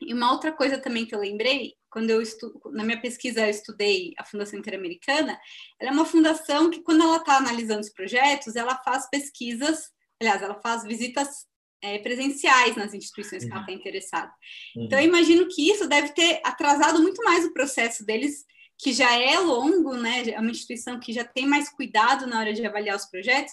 [0.00, 2.60] E uma outra coisa também que eu lembrei, quando eu estu...
[2.72, 5.38] na minha pesquisa eu estudei a Fundação Interamericana,
[5.78, 10.42] ela é uma fundação que quando ela está analisando os projetos, ela faz pesquisas, aliás,
[10.42, 11.46] ela faz visitas
[11.82, 13.48] é, presenciais nas instituições uhum.
[13.48, 14.32] que ela está interessada.
[14.74, 14.84] Uhum.
[14.84, 18.44] Então eu imagino que isso deve ter atrasado muito mais o processo deles,
[18.78, 20.28] que já é longo, né?
[20.30, 23.52] É uma instituição que já tem mais cuidado na hora de avaliar os projetos.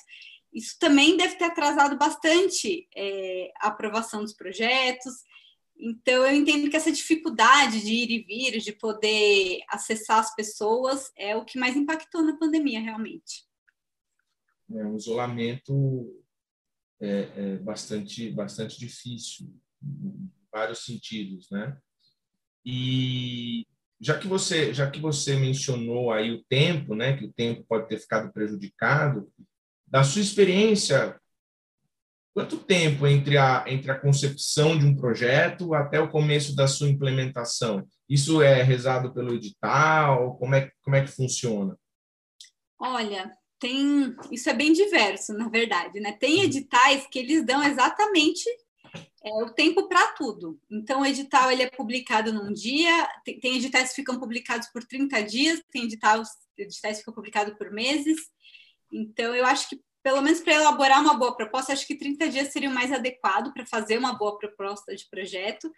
[0.52, 5.13] Isso também deve ter atrasado bastante é, a aprovação dos projetos
[5.79, 11.09] então, eu entendo que essa dificuldade de ir e vir, de poder acessar as pessoas,
[11.15, 13.47] é o que mais impactou na pandemia, realmente.
[14.69, 16.21] É, o isolamento
[16.99, 19.47] é, é bastante, bastante difícil,
[19.81, 21.77] em vários sentidos, né?
[22.65, 23.65] E
[24.01, 27.87] já que você já que você mencionou aí o tempo, né, que o tempo pode
[27.87, 29.31] ter ficado prejudicado,
[29.87, 31.18] da sua experiência
[32.33, 36.87] Quanto tempo entre a, entre a concepção de um projeto até o começo da sua
[36.87, 37.85] implementação?
[38.07, 40.37] Isso é rezado pelo edital?
[40.37, 41.77] Como é, como é que funciona?
[42.79, 46.13] Olha, tem isso é bem diverso, na verdade, né?
[46.13, 46.43] Tem uhum.
[46.43, 48.47] editais que eles dão exatamente
[49.23, 50.59] é, o tempo para tudo.
[50.71, 54.83] Então, o edital ele é publicado num dia, tem, tem, editais que ficam publicados por
[54.83, 58.17] 30 dias, tem editais, editais que ficam publicados por meses.
[58.91, 62.48] Então, eu acho que pelo menos para elaborar uma boa proposta, acho que 30 dias
[62.48, 65.72] seria o mais adequado para fazer uma boa proposta de projeto.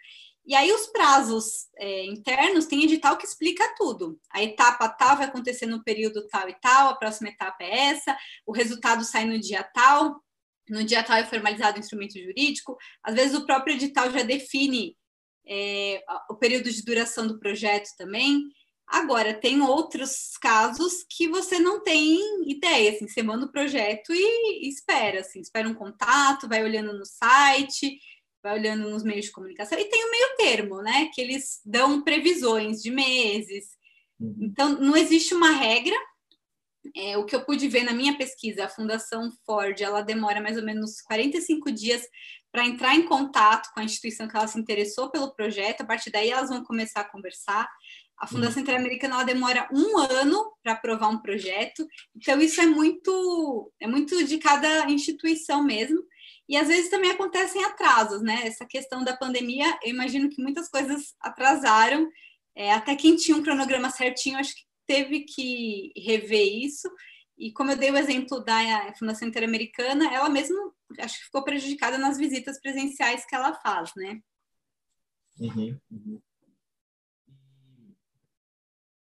[0.46, 4.18] E aí, os prazos é, internos, tem edital que explica tudo.
[4.30, 8.16] A etapa tal vai acontecer no período tal e tal, a próxima etapa é essa,
[8.46, 10.18] o resultado sai no dia tal,
[10.66, 12.78] no dia tal é formalizado o instrumento jurídico.
[13.02, 14.96] Às vezes, o próprio edital já define
[15.46, 18.44] é, o período de duração do projeto também.
[18.92, 24.68] Agora, tem outros casos que você não tem ideia, assim, você manda o projeto e,
[24.68, 27.98] espera, assim, espera um contato, vai olhando no site,
[28.42, 32.02] vai olhando nos meios de comunicação, e tem o meio termo, né, que eles dão
[32.02, 33.64] previsões de meses.
[34.20, 34.36] Uhum.
[34.42, 35.96] Então, não existe uma regra,
[36.94, 40.58] é, o que eu pude ver na minha pesquisa, a Fundação Ford, ela demora mais
[40.58, 42.06] ou menos 45 dias
[42.52, 46.10] para entrar em contato com a instituição que ela se interessou pelo projeto, a partir
[46.10, 47.66] daí elas vão começar a conversar.
[48.18, 48.62] A Fundação uhum.
[48.62, 54.38] Interamericana demora um ano para aprovar um projeto, então isso é muito é muito de
[54.38, 56.02] cada instituição mesmo.
[56.48, 58.46] E às vezes também acontecem atrasos, né?
[58.46, 62.08] Essa questão da pandemia, eu imagino que muitas coisas atrasaram.
[62.54, 66.88] É, até quem tinha um cronograma certinho, acho que teve que rever isso.
[67.38, 71.96] E como eu dei o exemplo da Fundação Interamericana, ela mesmo acho que ficou prejudicada
[71.96, 74.20] nas visitas presenciais que ela faz, né?
[75.40, 76.20] Uhum, uhum.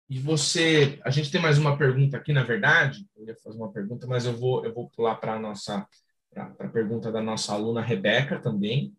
[0.09, 3.71] E você, a gente tem mais uma pergunta aqui, na verdade, eu ia fazer uma
[3.71, 5.87] pergunta, mas eu vou, eu vou pular para a nossa,
[6.31, 8.93] para a pergunta da nossa aluna Rebeca também.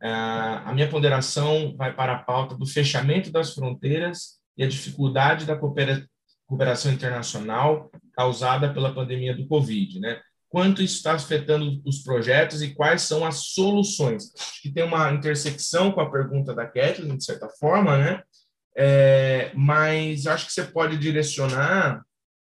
[0.00, 5.44] Uh, a minha ponderação vai para a pauta do fechamento das fronteiras e a dificuldade
[5.44, 6.06] da coopera
[6.46, 10.20] cooperação internacional causada pela pandemia do Covid, né?
[10.48, 14.32] Quanto isso está afetando os projetos e quais são as soluções?
[14.38, 18.22] Acho que tem uma intersecção com a pergunta da Kathleen, de certa forma, né?
[18.76, 22.04] É, mas acho que você pode direcionar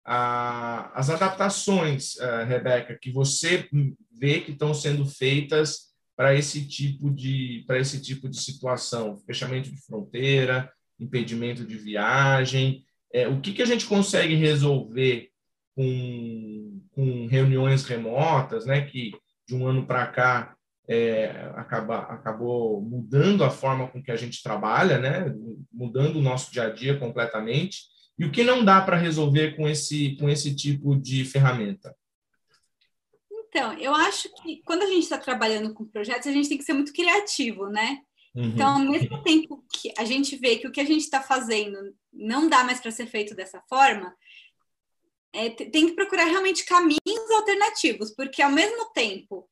[0.06, 3.70] a, as adaptações, uh, Rebeca, que você
[4.18, 9.70] vê que estão sendo feitas para esse tipo de para esse tipo de situação, fechamento
[9.70, 15.30] de fronteira, impedimento de viagem, é, o que, que a gente consegue resolver
[15.76, 18.82] com, com reuniões remotas, né?
[18.82, 19.12] Que
[19.48, 20.57] de um ano para cá
[20.88, 25.34] é, acaba, acabou mudando a forma com que a gente trabalha, né?
[25.72, 27.84] mudando o nosso dia a dia completamente.
[28.18, 31.96] E o que não dá para resolver com esse, com esse tipo de ferramenta?
[33.32, 36.64] Então, eu acho que quando a gente está trabalhando com projetos, a gente tem que
[36.64, 38.00] ser muito criativo, né?
[38.36, 38.46] Uhum.
[38.46, 41.78] Então, ao mesmo tempo que a gente vê que o que a gente está fazendo
[42.14, 44.16] não dá mais para ser feito dessa forma,
[45.34, 49.48] é, tem que procurar realmente caminhos alternativos, porque ao mesmo tempo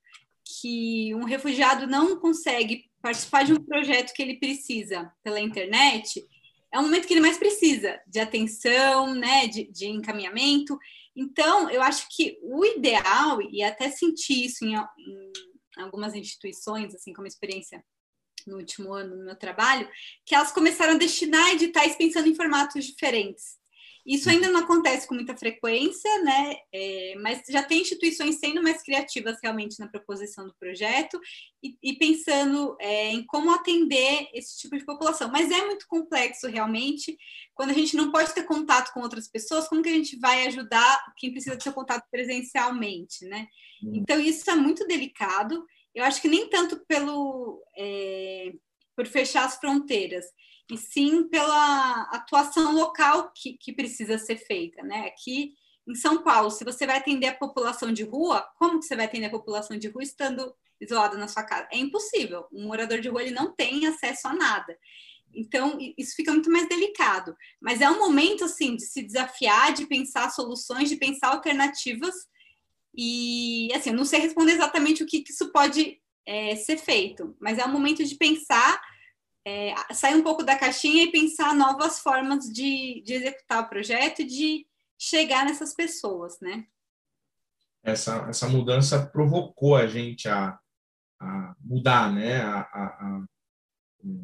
[0.46, 6.24] que um refugiado não consegue participar de um projeto que ele precisa pela internet,
[6.72, 10.78] é o momento que ele mais precisa de atenção, né, de, de encaminhamento.
[11.16, 17.14] Então, eu acho que o ideal, e até senti isso em, em algumas instituições, assim
[17.14, 17.84] como experiência
[18.46, 19.90] no último ano no meu trabalho,
[20.26, 23.58] que elas começaram a destinar editais pensando em formatos diferentes.
[24.06, 26.56] Isso ainda não acontece com muita frequência, né?
[26.72, 31.20] É, mas já tem instituições sendo mais criativas realmente na proposição do projeto
[31.64, 35.32] e, e pensando é, em como atender esse tipo de população.
[35.32, 37.18] Mas é muito complexo realmente.
[37.56, 40.46] Quando a gente não pode ter contato com outras pessoas, como que a gente vai
[40.46, 43.48] ajudar quem precisa seu contato presencialmente, né?
[43.82, 43.96] Uhum.
[43.96, 45.66] Então isso é muito delicado.
[45.96, 48.52] Eu acho que nem tanto pelo é,
[48.96, 50.26] por fechar as fronteiras,
[50.72, 55.08] e sim pela atuação local que, que precisa ser feita, né?
[55.08, 55.54] Aqui
[55.88, 59.06] em São Paulo, se você vai atender a população de rua, como que você vai
[59.06, 61.68] atender a população de rua estando isolado na sua casa?
[61.72, 62.48] É impossível.
[62.52, 64.78] Um morador de rua ele não tem acesso a nada.
[65.34, 67.36] Então, isso fica muito mais delicado.
[67.62, 72.16] Mas é um momento, assim, de se desafiar, de pensar soluções, de pensar alternativas.
[72.96, 77.36] E, assim, eu não sei responder exatamente o que, que isso pode é, ser feito,
[77.40, 78.82] mas é um momento de pensar,
[79.46, 84.22] é, sair um pouco da caixinha e pensar novas formas de, de executar o projeto
[84.22, 84.68] e de
[84.98, 86.66] chegar nessas pessoas, né?
[87.84, 90.58] Essa, essa mudança provocou a gente a,
[91.22, 92.42] a mudar, né?
[92.42, 93.26] A, a, a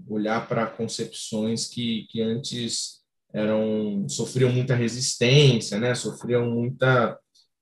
[0.08, 3.02] olhar para concepções que, que antes
[3.34, 5.94] eram sofriam muita resistência, né?
[5.94, 7.18] Sofriam muita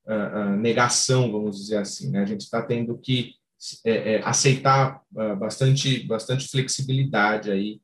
[0.05, 2.09] uh, uh, negação, vamos dizer assim.
[2.09, 2.21] Né?
[2.21, 3.38] A gente está tendo que
[3.85, 7.81] é, é, aceitar uh, bastante bastante flexibilidade aí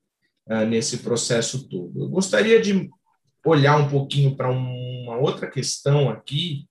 [0.70, 2.04] nesse processo todo.
[2.04, 2.88] Eu gostaria de
[3.44, 6.68] olhar um pouquinho para uma outra questão aqui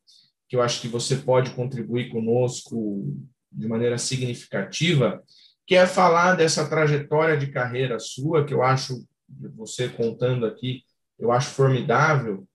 [0.49, 3.05] que eu acho que você pode contribuir conosco
[3.51, 5.21] de maneira significativa,
[5.67, 9.05] que é falar dessa trajetória de carreira sua, que eu acho,
[9.57, 10.83] você contando aqui,
[11.19, 12.47] eu acho formidável,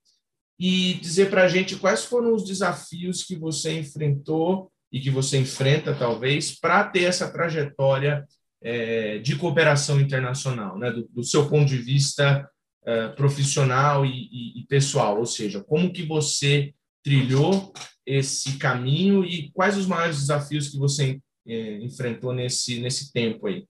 [0.59, 5.37] e dizer para a gente quais foram os desafios que você enfrentou e que você
[5.37, 8.27] enfrenta, talvez, para ter essa trajetória
[8.61, 12.49] é, de cooperação internacional, né, do, do seu ponto de vista
[12.85, 16.73] é, profissional e, e, e pessoal, ou seja, como que você
[17.03, 17.73] trilhou
[18.05, 23.65] esse caminho e quais os maiores desafios que você é, enfrentou nesse, nesse tempo aí?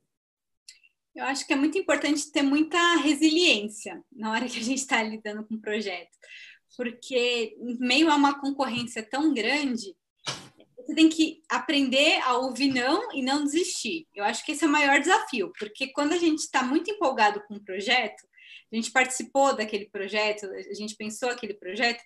[1.15, 5.03] Eu acho que é muito importante ter muita resiliência na hora que a gente está
[5.03, 6.15] lidando com o projeto,
[6.77, 9.93] porque em meio a uma concorrência tão grande,
[10.89, 14.07] você tem que aprender a ouvir não e não desistir.
[14.15, 17.43] Eu acho que esse é o maior desafio, porque quando a gente está muito empolgado
[17.47, 18.27] com o projeto,
[18.71, 22.01] a gente participou daquele projeto, a gente pensou aquele projeto,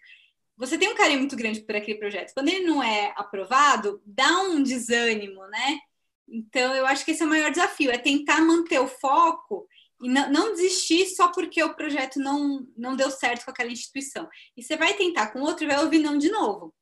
[0.58, 2.34] você tem um carinho muito grande por aquele projeto.
[2.34, 5.80] Quando ele não é aprovado, dá um desânimo, né?
[6.28, 9.66] Então, eu acho que esse é o maior desafio, é tentar manter o foco
[10.02, 14.28] e não, não, desistir só porque o projeto não, não deu certo com aquela instituição.
[14.58, 16.74] E você vai tentar com outro e vai ouvir não de novo.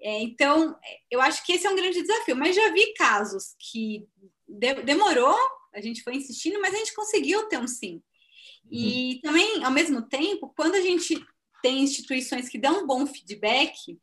[0.00, 0.76] É, então,
[1.10, 4.06] eu acho que esse é um grande desafio, mas já vi casos que
[4.46, 5.36] de, demorou,
[5.74, 8.02] a gente foi insistindo, mas a gente conseguiu ter um sim.
[8.70, 9.20] E uhum.
[9.22, 11.24] também, ao mesmo tempo, quando a gente
[11.62, 13.98] tem instituições que dão um bom feedback,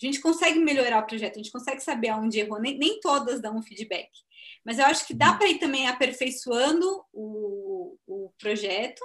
[0.00, 3.40] a gente consegue melhorar o projeto, a gente consegue saber aonde errou, nem, nem todas
[3.40, 4.10] dão um feedback.
[4.64, 5.38] Mas eu acho que dá uhum.
[5.38, 9.02] para ir também aperfeiçoando o, o projeto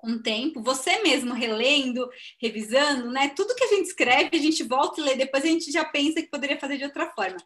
[0.00, 2.08] com o tempo, você mesmo relendo,
[2.40, 3.28] revisando, né?
[3.36, 6.22] Tudo que a gente escreve, a gente volta e lê, depois a gente já pensa
[6.22, 7.36] que poderia fazer de outra forma.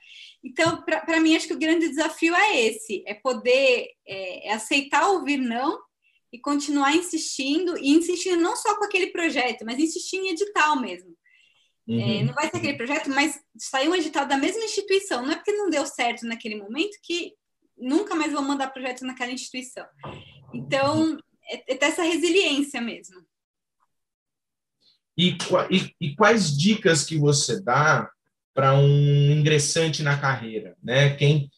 [0.42, 5.08] Então, para mim, acho que o grande desafio é esse: é poder é, é aceitar
[5.10, 5.80] ouvir não
[6.32, 11.14] e continuar insistindo, e insistindo não só com aquele projeto, mas insistir em edital mesmo.
[11.88, 12.20] É, uhum.
[12.20, 15.22] É, não vai ser aquele projeto, mas saiu um edital da mesma instituição.
[15.22, 17.32] Não é porque não deu certo naquele momento que
[17.76, 19.86] nunca mais vão mandar projeto naquela instituição.
[20.52, 21.18] Então,
[21.50, 23.24] é, é ter essa resiliência mesmo.
[25.16, 25.36] E,
[25.70, 28.10] e, e quais dicas que você dá
[28.52, 31.14] para um ingressante na carreira, né?
[31.16, 31.50] Quem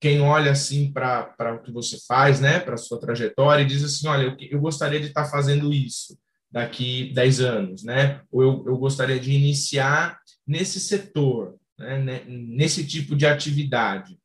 [0.00, 4.08] quem olha assim para o que você faz, né, para sua trajetória e diz assim,
[4.08, 6.18] olha, eu, eu gostaria de estar tá fazendo isso
[6.50, 8.22] daqui 10 anos, né?
[8.32, 14.18] Ou eu, eu gostaria de iniciar nesse setor, né, nesse tipo de atividade.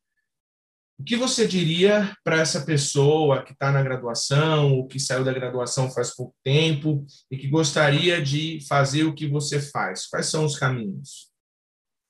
[0.98, 5.32] O que você diria para essa pessoa que está na graduação, ou que saiu da
[5.32, 10.06] graduação faz pouco tempo e que gostaria de fazer o que você faz?
[10.06, 11.30] Quais são os caminhos?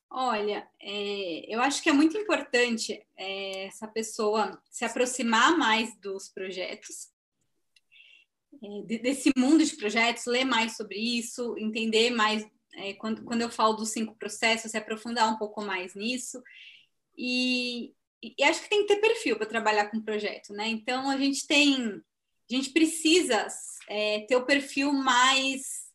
[0.09, 6.28] Olha, é, eu acho que é muito importante é, essa pessoa se aproximar mais dos
[6.28, 7.09] projetos,
[8.62, 12.47] é, desse mundo de projetos, ler mais sobre isso, entender mais.
[12.76, 16.41] É, quando, quando eu falo dos cinco processos, se aprofundar um pouco mais nisso.
[17.18, 20.68] E, e acho que tem que ter perfil para trabalhar com projeto, né?
[20.68, 21.74] Então a gente tem,
[22.50, 23.46] a gente precisa
[23.88, 25.90] é, ter o perfil mais,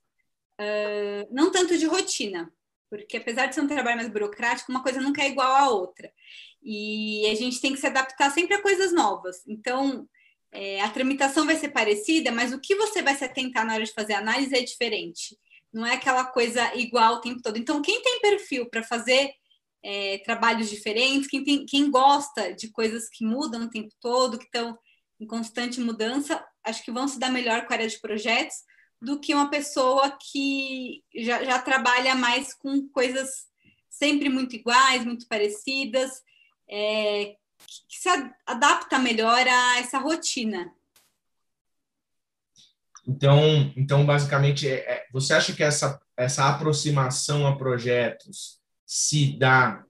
[0.60, 2.52] uh, não tanto de rotina,
[2.90, 6.12] porque apesar de ser um trabalho mais burocrático, uma coisa nunca é igual à outra.
[6.62, 9.48] E a gente tem que se adaptar sempre a coisas novas.
[9.48, 10.08] Então,
[10.52, 13.86] é, a tramitação vai ser parecida, mas o que você vai se atentar na hora
[13.86, 15.38] de fazer a análise é diferente.
[15.72, 17.58] Não é aquela coisa igual o tempo todo.
[17.58, 19.34] Então, quem tem perfil para fazer
[19.84, 24.46] é, trabalhos diferentes, quem, tem, quem gosta de coisas que mudam o tempo todo, que
[24.46, 24.78] estão
[25.20, 28.56] em constante mudança, acho que vão se dar melhor com a área de projetos,
[29.02, 33.48] do que uma pessoa que já, já trabalha mais com coisas
[33.90, 36.22] sempre muito iguais, muito parecidas,
[36.70, 37.36] é,
[37.90, 38.10] que se
[38.46, 40.72] adapta melhor a essa rotina.
[43.08, 48.61] Então, então basicamente, é, é, você acha que essa, essa aproximação a projetos
[48.94, 49.86] se dá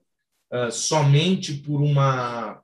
[0.52, 2.62] uh, somente por uma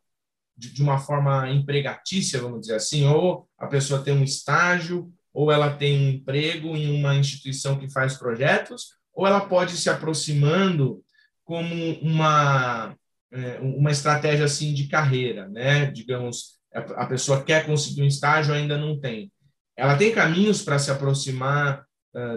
[0.57, 5.51] de, de uma forma empregatícia, vamos dizer assim, ou a pessoa tem um estágio, ou
[5.51, 11.03] ela tem um emprego em uma instituição que faz projetos, ou ela pode se aproximando
[11.43, 12.97] como uma
[13.33, 15.91] é, uma estratégia assim de carreira, né?
[15.91, 19.33] Digamos, a pessoa quer conseguir um estágio ainda não tem.
[19.77, 21.85] Ela tem caminhos para se aproximar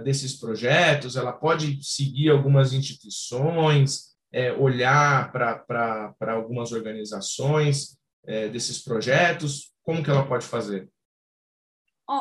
[0.03, 1.15] desses projetos.
[1.15, 9.73] Ela pode seguir algumas instituições, é, olhar para algumas organizações é, desses projetos?
[9.83, 10.89] Como que ela pode fazer?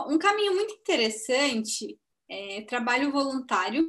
[0.09, 1.99] um caminho muito interessante
[2.29, 3.89] é trabalho voluntário.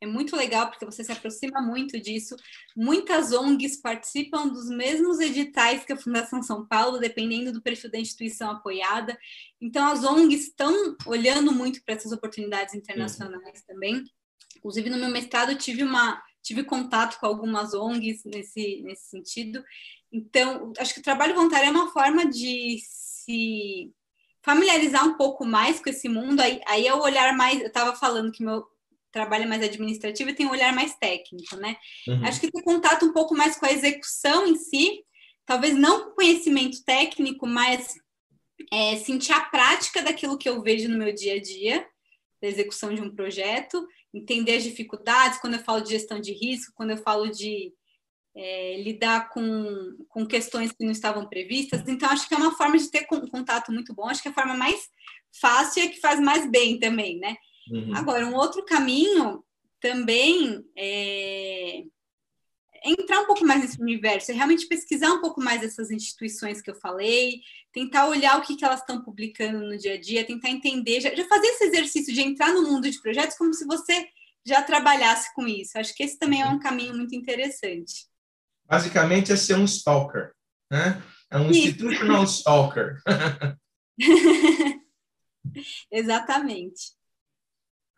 [0.00, 2.36] É muito legal porque você se aproxima muito disso.
[2.76, 7.98] Muitas ONGs participam dos mesmos editais que a Fundação São Paulo, dependendo do perfil da
[7.98, 9.18] instituição apoiada.
[9.60, 13.66] Então, as ONGs estão olhando muito para essas oportunidades internacionais uhum.
[13.66, 14.04] também.
[14.56, 19.64] Inclusive, no meu mestrado, tive uma tive contato com algumas ONGs nesse, nesse sentido.
[20.12, 23.92] Então, acho que o trabalho voluntário é uma forma de se
[24.44, 26.40] familiarizar um pouco mais com esse mundo.
[26.40, 27.60] Aí, aí é o olhar mais.
[27.60, 28.64] Eu estava falando que meu
[29.16, 31.78] trabalho é mais administrativo e tem um olhar mais técnico, né?
[32.06, 32.22] Uhum.
[32.26, 35.02] Acho que tem contato um pouco mais com a execução em si,
[35.46, 37.94] talvez não com conhecimento técnico, mas
[38.70, 41.86] é, sentir a prática daquilo que eu vejo no meu dia a dia,
[42.42, 46.74] da execução de um projeto, entender as dificuldades, quando eu falo de gestão de risco,
[46.74, 47.72] quando eu falo de
[48.36, 51.82] é, lidar com, com questões que não estavam previstas.
[51.88, 54.06] Então, acho que é uma forma de ter um contato muito bom.
[54.08, 54.90] Acho que é a forma mais
[55.40, 57.34] fácil e que faz mais bem também, né?
[57.70, 57.96] Uhum.
[57.96, 59.44] Agora, um outro caminho
[59.80, 61.82] também é
[62.84, 66.70] entrar um pouco mais nesse universo, é realmente pesquisar um pouco mais essas instituições que
[66.70, 67.40] eu falei,
[67.72, 71.12] tentar olhar o que, que elas estão publicando no dia a dia, tentar entender, já,
[71.12, 74.06] já fazer esse exercício de entrar no mundo de projetos como se você
[74.44, 75.76] já trabalhasse com isso.
[75.76, 78.06] Acho que esse também é um caminho muito interessante
[78.68, 80.32] basicamente é ser um stalker,
[80.70, 81.02] né?
[81.30, 81.68] É um Isso.
[81.68, 83.00] institutional stalker.
[85.90, 86.95] Exatamente.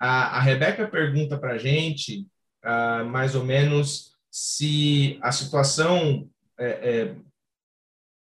[0.00, 2.26] A, a Rebeca pergunta para a gente,
[2.64, 6.28] uh, mais ou menos, se a situação
[6.58, 7.16] é, é,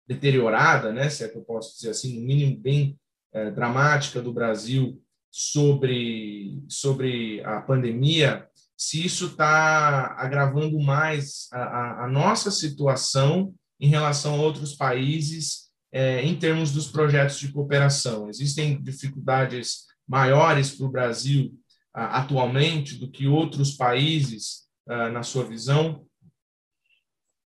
[0.07, 2.99] deteriorada, né, se é que eu posso dizer assim, no mínimo bem
[3.33, 5.01] é, dramática do Brasil
[5.31, 8.47] sobre, sobre a pandemia,
[8.77, 16.23] se isso está agravando mais a, a, nossa situação em relação a outros países é,
[16.23, 18.29] em termos dos projetos de cooperação.
[18.29, 21.55] Existem dificuldades maiores para o Brasil
[21.93, 26.07] atualmente do que outros países, na sua visão?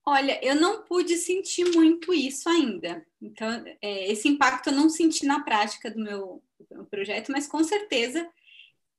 [0.06, 3.04] Olha, eu não pude sentir muito isso ainda.
[3.20, 7.46] Então, é, esse impacto eu não senti na prática do meu, do meu projeto, mas
[7.46, 8.28] com certeza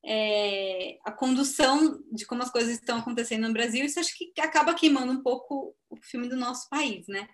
[0.04, 4.74] é, a condução de como as coisas estão acontecendo no Brasil, isso acho que acaba
[4.74, 7.28] queimando um pouco o filme do nosso país, né?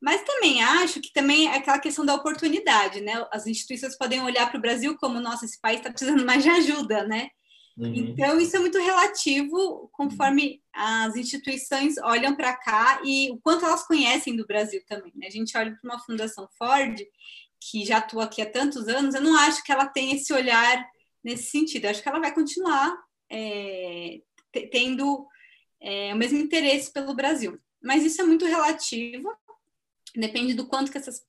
[0.00, 3.24] Mas também acho que também é aquela questão da oportunidade, né?
[3.30, 6.50] As instituições podem olhar para o Brasil como, nossa, esse país está precisando mais de
[6.50, 7.30] ajuda, né?
[7.76, 7.94] Uhum.
[7.94, 13.86] Então, isso é muito relativo conforme as instituições olham para cá e o quanto elas
[13.86, 15.12] conhecem do Brasil também.
[15.14, 15.26] Né?
[15.26, 17.00] A gente olha para uma fundação Ford,
[17.60, 20.86] que já atua aqui há tantos anos, eu não acho que ela tem esse olhar
[21.22, 21.86] nesse sentido.
[21.86, 22.94] acho que ela vai continuar
[23.30, 24.20] é,
[24.70, 25.26] tendo
[25.80, 27.58] é, o mesmo interesse pelo Brasil.
[27.82, 29.32] Mas isso é muito relativo,
[30.14, 31.24] depende do quanto que essas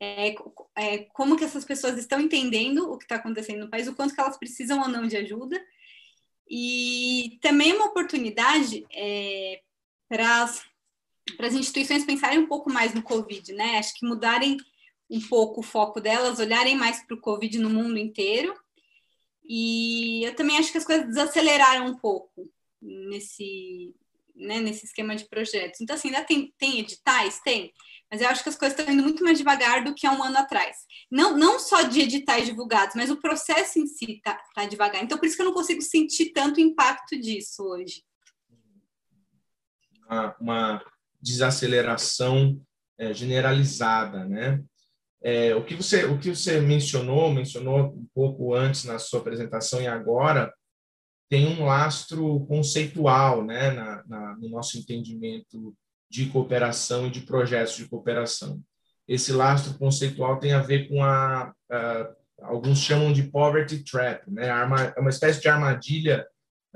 [0.00, 0.34] é,
[0.74, 4.12] é, como que essas pessoas estão entendendo o que está acontecendo no país, o quanto
[4.12, 5.64] que elas precisam ou não de ajuda.
[6.54, 9.62] E também uma oportunidade é,
[10.06, 10.44] para
[11.40, 13.78] as instituições pensarem um pouco mais no Covid, né?
[13.78, 14.58] Acho que mudarem
[15.08, 18.54] um pouco o foco delas, olharem mais para o Covid no mundo inteiro
[19.44, 22.50] e eu também acho que as coisas desaceleraram um pouco
[22.80, 23.94] nesse,
[24.34, 25.80] né, nesse esquema de projetos.
[25.80, 27.40] Então, assim, ainda tem, tem editais?
[27.40, 27.72] Tem.
[28.10, 30.22] Mas eu acho que as coisas estão indo muito mais devagar do que há um
[30.22, 30.76] ano atrás.
[31.10, 35.02] Não, não só de editais divulgados, mas o processo em si está tá devagar.
[35.02, 38.02] Então, por isso que eu não consigo sentir tanto impacto disso hoje.
[40.06, 40.84] Uma, uma
[41.20, 42.60] desaceleração
[42.98, 44.62] é, generalizada, né?
[45.24, 49.80] É, o, que você, o que você mencionou, mencionou um pouco antes na sua apresentação
[49.80, 50.52] e agora,
[51.32, 55.74] tem um lastro conceitual né, na, na, no nosso entendimento
[56.10, 58.60] de cooperação e de projetos de cooperação.
[59.08, 62.10] Esse lastro conceitual tem a ver com a, a
[62.42, 64.48] alguns chamam de poverty trap, né?
[64.94, 66.26] É uma espécie de armadilha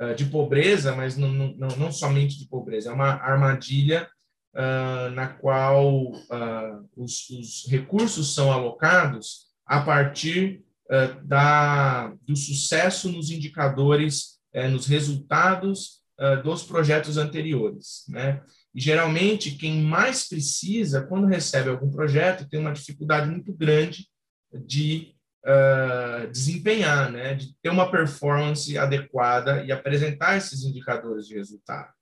[0.01, 4.09] uh, de pobreza, mas não, não, não somente de pobreza, é uma armadilha
[4.55, 13.13] uh, na qual uh, os, os, recursos são alocados a partir uh, da, do sucesso
[13.13, 16.05] nos indicadores, eh, nos resultados
[16.43, 18.07] dos projetos anteriores.
[18.09, 18.41] Né?
[18.75, 24.09] E, geralmente, quem mais precisa, quando recebe algum projeto, tem uma dificuldade muito grande
[24.51, 27.35] de uh, desempenhar, né?
[27.35, 31.93] de ter uma performance adequada e apresentar esses indicadores de resultado.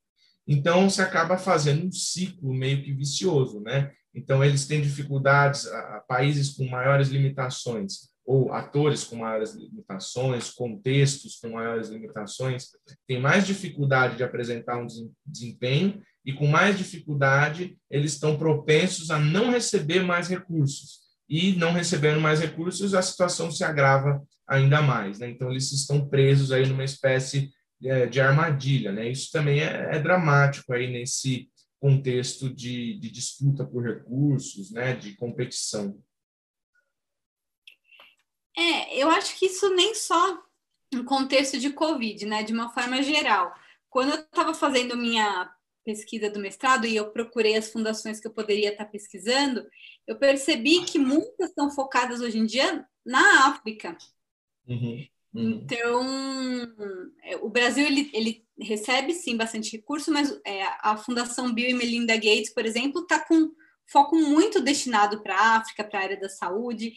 [0.47, 3.93] Então, se acaba fazendo um ciclo meio que vicioso, né?
[4.15, 10.51] Então, eles têm dificuldades, a, a países com maiores limitações, ou atores com maiores limitações,
[10.51, 12.68] contextos com maiores limitações,
[13.07, 14.87] têm mais dificuldade de apresentar um
[15.27, 21.05] desempenho e com mais dificuldade eles estão propensos a não receber mais recursos.
[21.29, 25.18] E não recebendo mais recursos, a situação se agrava ainda mais.
[25.18, 25.31] Né?
[25.31, 27.51] Então, eles estão presos aí numa espécie
[27.83, 29.11] é, de armadilha, né?
[29.11, 31.49] Isso também é, é dramático aí nesse
[31.81, 34.95] contexto de, de, disputa por recursos, né?
[34.95, 35.99] De competição.
[38.57, 40.43] É, eu acho que isso nem só
[40.93, 42.43] no contexto de Covid, né?
[42.43, 43.55] De uma forma geral.
[43.91, 45.53] Quando eu estava fazendo minha
[45.85, 49.67] pesquisa do mestrado e eu procurei as fundações que eu poderia estar pesquisando,
[50.07, 53.97] eu percebi que muitas estão focadas hoje em dia na África.
[54.67, 55.07] Uhum.
[55.35, 55.51] Uhum.
[55.51, 56.07] Então,
[57.25, 61.75] é, o Brasil ele, ele recebe sim bastante recurso, mas é, a Fundação Bill e
[61.75, 63.53] Melinda Gates, por exemplo, está com
[63.87, 66.95] foco muito destinado para a África, para a área da saúde.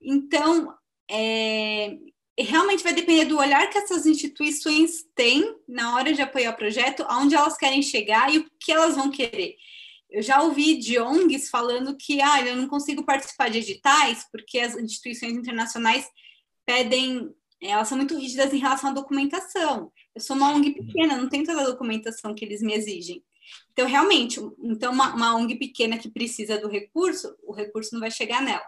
[0.00, 0.76] Então,
[1.10, 1.96] é,
[2.38, 7.04] realmente vai depender do olhar que essas instituições têm na hora de apoiar o projeto,
[7.08, 9.56] aonde elas querem chegar e o que elas vão querer.
[10.10, 14.58] Eu já ouvi de ONGs falando que ah, eu não consigo participar de editais porque
[14.58, 16.06] as instituições internacionais
[16.64, 19.90] pedem elas são muito rígidas em relação à documentação.
[20.14, 23.22] Eu sou uma ONG pequena, não tenho toda a documentação que eles me exigem.
[23.72, 28.10] Então, realmente, então uma, uma ONG pequena que precisa do recurso, o recurso não vai
[28.10, 28.64] chegar nela.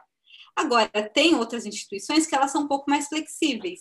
[0.56, 3.80] Agora, tem outras instituições que elas são um pouco mais flexíveis.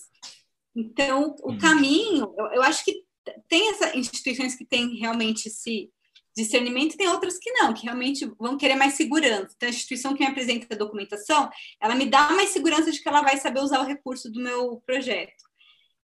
[0.76, 1.58] Então, o uhum.
[1.58, 3.04] caminho, eu, eu acho que
[3.48, 5.90] tem essas instituições que têm realmente se
[6.36, 9.54] discernimento, tem outras que não, que realmente vão querer mais segurança.
[9.56, 11.50] Então, a instituição que me apresenta a documentação,
[11.82, 14.82] ela me dá mais segurança de que ela vai saber usar o recurso do meu
[14.86, 15.50] projeto.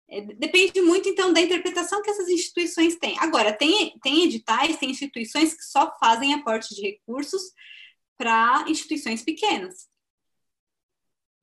[0.08, 3.16] É, depende muito, então, da interpretação que essas instituições têm.
[3.18, 7.42] Agora, tem, tem editais, tem instituições que só fazem aporte de recursos
[8.16, 9.88] para instituições pequenas.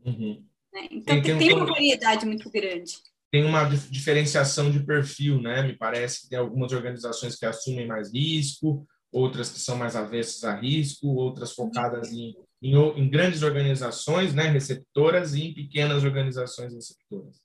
[0.06, 0.46] Uhum.
[0.74, 0.88] Né?
[0.92, 2.94] Então, tem, tem uma variedade muito grande
[3.32, 5.64] tem uma diferenciação de perfil, né?
[5.64, 10.44] Me parece que tem algumas organizações que assumem mais risco, outras que são mais avessas
[10.44, 16.74] a risco, outras focadas em, em, em grandes organizações, né, receptoras, e em pequenas organizações
[16.74, 17.42] receptoras.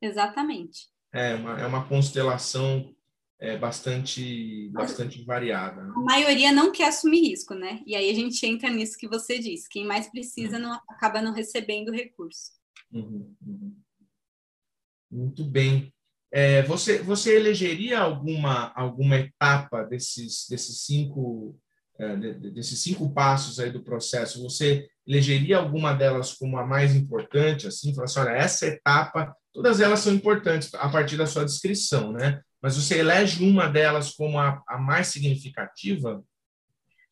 [0.00, 0.88] Exatamente.
[1.12, 2.94] É uma, é uma constelação
[3.38, 5.82] é, bastante, bastante variada.
[5.82, 5.92] Né?
[5.94, 7.82] A maioria não quer assumir risco, né?
[7.86, 10.62] E aí a gente entra nisso que você disse: quem mais precisa uhum.
[10.62, 12.52] não, acaba não recebendo recurso.
[12.92, 13.76] Uhum, uhum.
[15.10, 15.92] Muito bem.
[16.32, 21.58] É, você, você elegeria alguma, alguma etapa desses, desses, cinco,
[21.98, 24.42] é, desses cinco passos aí do processo?
[24.42, 27.66] Você elegeria alguma delas como a mais importante?
[27.66, 32.12] Assim, falar assim, olha, essa etapa, todas elas são importantes a partir da sua descrição,
[32.12, 32.42] né?
[32.62, 36.24] Mas você elege uma delas como a, a mais significativa?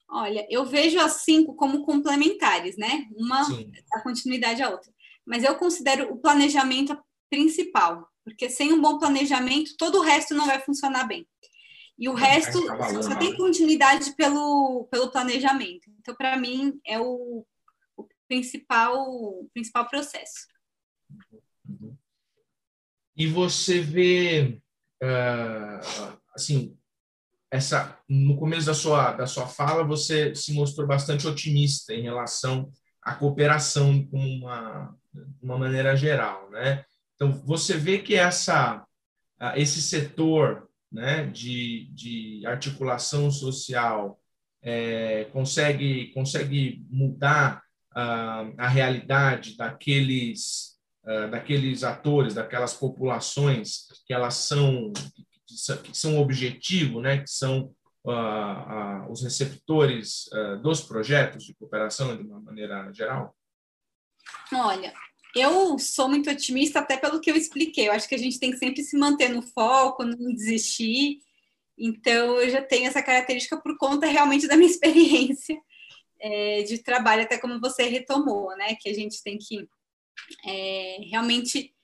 [0.08, 3.06] Olha, eu vejo as cinco como complementares, né?
[3.16, 3.70] Uma Sim.
[3.92, 4.92] a continuidade à outra.
[5.26, 6.96] Mas eu considero o planejamento
[7.30, 11.26] principal, porque sem um bom planejamento, todo o resto não vai funcionar bem.
[11.98, 12.58] E o resto
[13.02, 15.88] só tem continuidade pelo, pelo planejamento.
[16.00, 17.46] Então, para mim, é o,
[17.96, 20.48] o, principal, o principal processo.
[23.16, 24.60] E você vê,
[25.02, 26.76] uh, assim,
[27.50, 32.70] essa, no começo da sua, da sua fala, você se mostrou bastante otimista em relação
[33.02, 34.94] à cooperação como uma,
[35.40, 36.84] uma maneira geral, né?
[37.14, 38.84] Então, você vê que essa,
[39.54, 44.18] esse setor né, de, de articulação social
[44.62, 50.73] é, consegue, consegue mudar uh, a realidade daqueles, uh,
[51.30, 54.92] daqueles atores, daquelas populações que elas são,
[55.46, 57.74] que são, objetivo, né, que são
[58.06, 60.24] uh, os receptores
[60.62, 63.36] dos projetos de cooperação de uma maneira geral?
[64.52, 64.94] Olha,
[65.34, 67.88] eu sou muito otimista, até pelo que eu expliquei.
[67.88, 71.18] Eu acho que a gente tem que sempre se manter no foco, não desistir.
[71.76, 75.60] Então, eu já tenho essa característica por conta realmente da minha experiência
[76.20, 78.76] é, de trabalho, até como você retomou, né?
[78.80, 79.68] Que a gente tem que
[80.46, 81.74] é, realmente,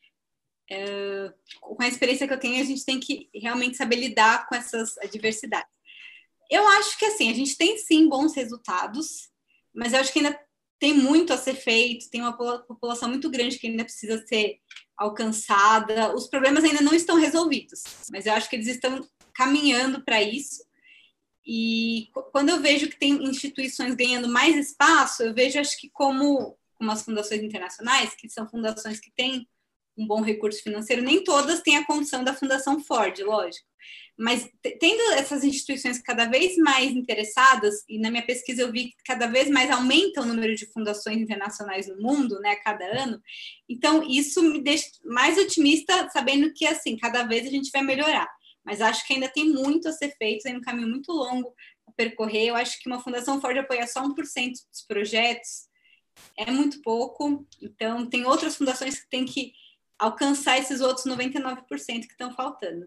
[0.71, 4.55] é, com a experiência que eu tenho, a gente tem que realmente saber lidar com
[4.55, 5.71] essas adversidades.
[6.51, 9.31] Eu acho que assim, a gente tem sim bons resultados,
[9.73, 10.39] mas eu acho que ainda
[10.81, 14.59] tem muito a ser feito, tem uma população muito grande que ainda precisa ser
[14.97, 16.15] alcançada.
[16.15, 20.65] Os problemas ainda não estão resolvidos, mas eu acho que eles estão caminhando para isso.
[21.47, 26.57] E quando eu vejo que tem instituições ganhando mais espaço, eu vejo, acho que como,
[26.81, 29.47] como as fundações internacionais, que são fundações que têm
[29.99, 33.69] um bom recurso financeiro, nem todas têm a condição da Fundação Ford, lógico.
[34.19, 38.97] Mas tendo essas instituições cada vez mais interessadas, e na minha pesquisa eu vi que
[39.05, 43.21] cada vez mais aumenta o número de fundações internacionais no mundo, né, a cada ano,
[43.69, 48.29] então isso me deixa mais otimista, sabendo que, assim, cada vez a gente vai melhorar.
[48.65, 51.55] Mas acho que ainda tem muito a ser feito, tem um caminho muito longo
[51.87, 52.49] a percorrer.
[52.49, 54.15] Eu acho que uma fundação Ford apoiar só 1%
[54.71, 55.70] dos projetos
[56.37, 59.53] é muito pouco, então tem outras fundações que têm que
[59.99, 62.87] alcançar esses outros 99% que estão faltando.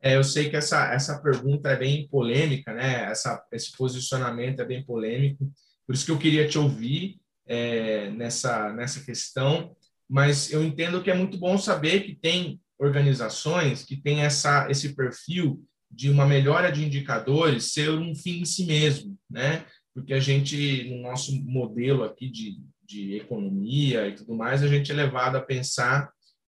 [0.00, 3.04] É, eu sei que essa, essa pergunta é bem polêmica, né?
[3.04, 5.50] Essa, esse posicionamento é bem polêmico,
[5.86, 9.76] por isso que eu queria te ouvir é, nessa, nessa questão,
[10.08, 14.94] mas eu entendo que é muito bom saber que tem organizações que têm essa, esse
[14.94, 19.64] perfil de uma melhora de indicadores ser um fim em si mesmo, né?
[19.94, 24.90] Porque a gente, no nosso modelo aqui de, de economia e tudo mais, a gente
[24.90, 26.10] é levado a pensar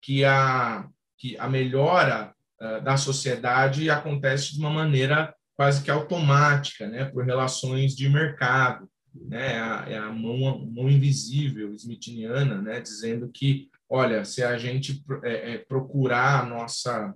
[0.02, 6.88] que a, que a melhora uh, da sociedade acontece de uma maneira quase que automática,
[6.88, 12.80] né, por relações de mercado, né, é a, é a mão, mão invisível smithiniana, né,
[12.80, 17.14] dizendo que, olha, se a gente é, é, procurar a nossa,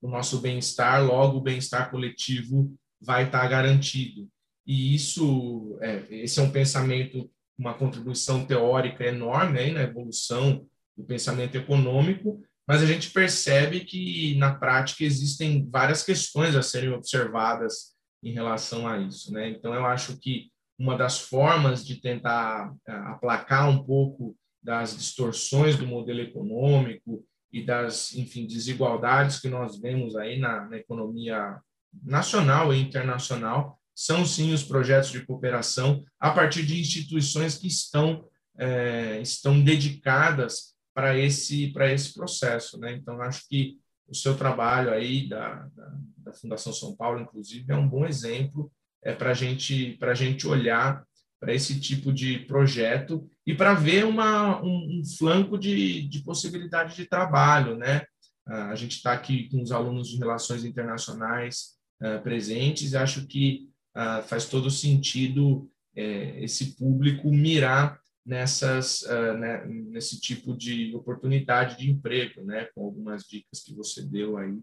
[0.00, 4.28] o nosso bem-estar, logo o bem-estar coletivo vai estar garantido.
[4.66, 11.04] E isso, é, esse é um pensamento uma contribuição teórica enorme aí na evolução do
[11.04, 17.92] pensamento econômico, mas a gente percebe que na prática existem várias questões a serem observadas
[18.22, 19.50] em relação a isso, né?
[19.50, 25.76] Então eu acho que uma das formas de tentar eh, aplacar um pouco das distorções
[25.76, 31.60] do modelo econômico e das, enfim, desigualdades que nós vemos aí na, na economia
[32.02, 38.28] nacional e internacional são sim os projetos de cooperação a partir de instituições que estão
[38.58, 42.92] é, estão dedicadas para esse esse processo, né?
[42.94, 43.78] Então acho que
[44.08, 48.72] o seu trabalho aí da, da, da Fundação São Paulo, inclusive, é um bom exemplo
[49.04, 51.04] é para gente para gente olhar
[51.40, 56.96] para esse tipo de projeto e para ver uma, um, um flanco de, de possibilidade
[56.96, 58.04] de trabalho, né?
[58.46, 64.22] A gente está aqui com os alunos de relações internacionais uh, presentes acho que ah,
[64.22, 71.90] faz todo sentido é, esse público mirar nessas uh, né, nesse tipo de oportunidade de
[71.90, 74.58] emprego, né, com algumas dicas que você deu aí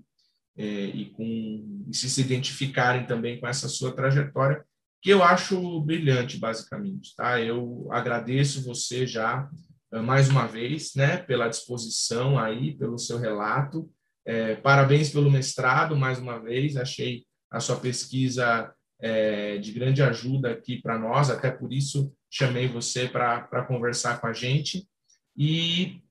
[0.57, 4.63] é, e com e se se identificarem também com essa sua trajetória
[5.01, 7.39] que eu acho brilhante basicamente, tá?
[7.39, 9.49] Eu agradeço você já
[9.93, 13.89] uh, mais uma vez, né, pela disposição aí, pelo seu relato.
[14.25, 16.75] É, parabéns pelo mestrado mais uma vez.
[16.75, 22.67] Achei a sua pesquisa é, de grande ajuda aqui para nós, até por isso chamei
[22.67, 24.87] você para conversar com a gente.
[25.35, 26.01] E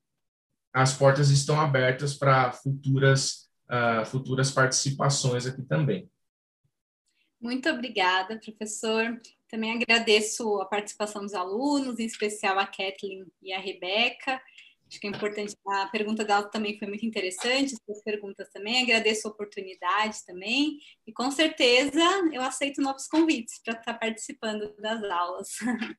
[0.72, 6.10] as portas estão abertas para futuras, uh, futuras participações aqui também.
[7.40, 9.20] Muito obrigada, professor.
[9.48, 14.40] Também agradeço a participação dos alunos, em especial a Kathleen e a Rebeca.
[14.88, 19.28] Acho que é importante, a pergunta dela também foi muito interessante, as perguntas também, agradeço
[19.28, 22.00] a oportunidade também, e com certeza
[22.32, 25.48] eu aceito novos convites para estar participando das aulas.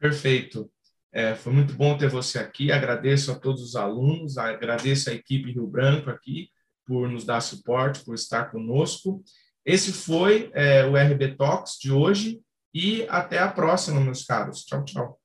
[0.00, 0.70] Perfeito.
[1.12, 5.52] É, foi muito bom ter você aqui, agradeço a todos os alunos, agradeço a equipe
[5.52, 6.48] Rio Branco aqui
[6.86, 9.22] por nos dar suporte, por estar conosco.
[9.64, 12.40] Esse foi é, o RB Talks de hoje
[12.72, 14.64] e até a próxima, meus caros.
[14.64, 15.21] Tchau, tchau.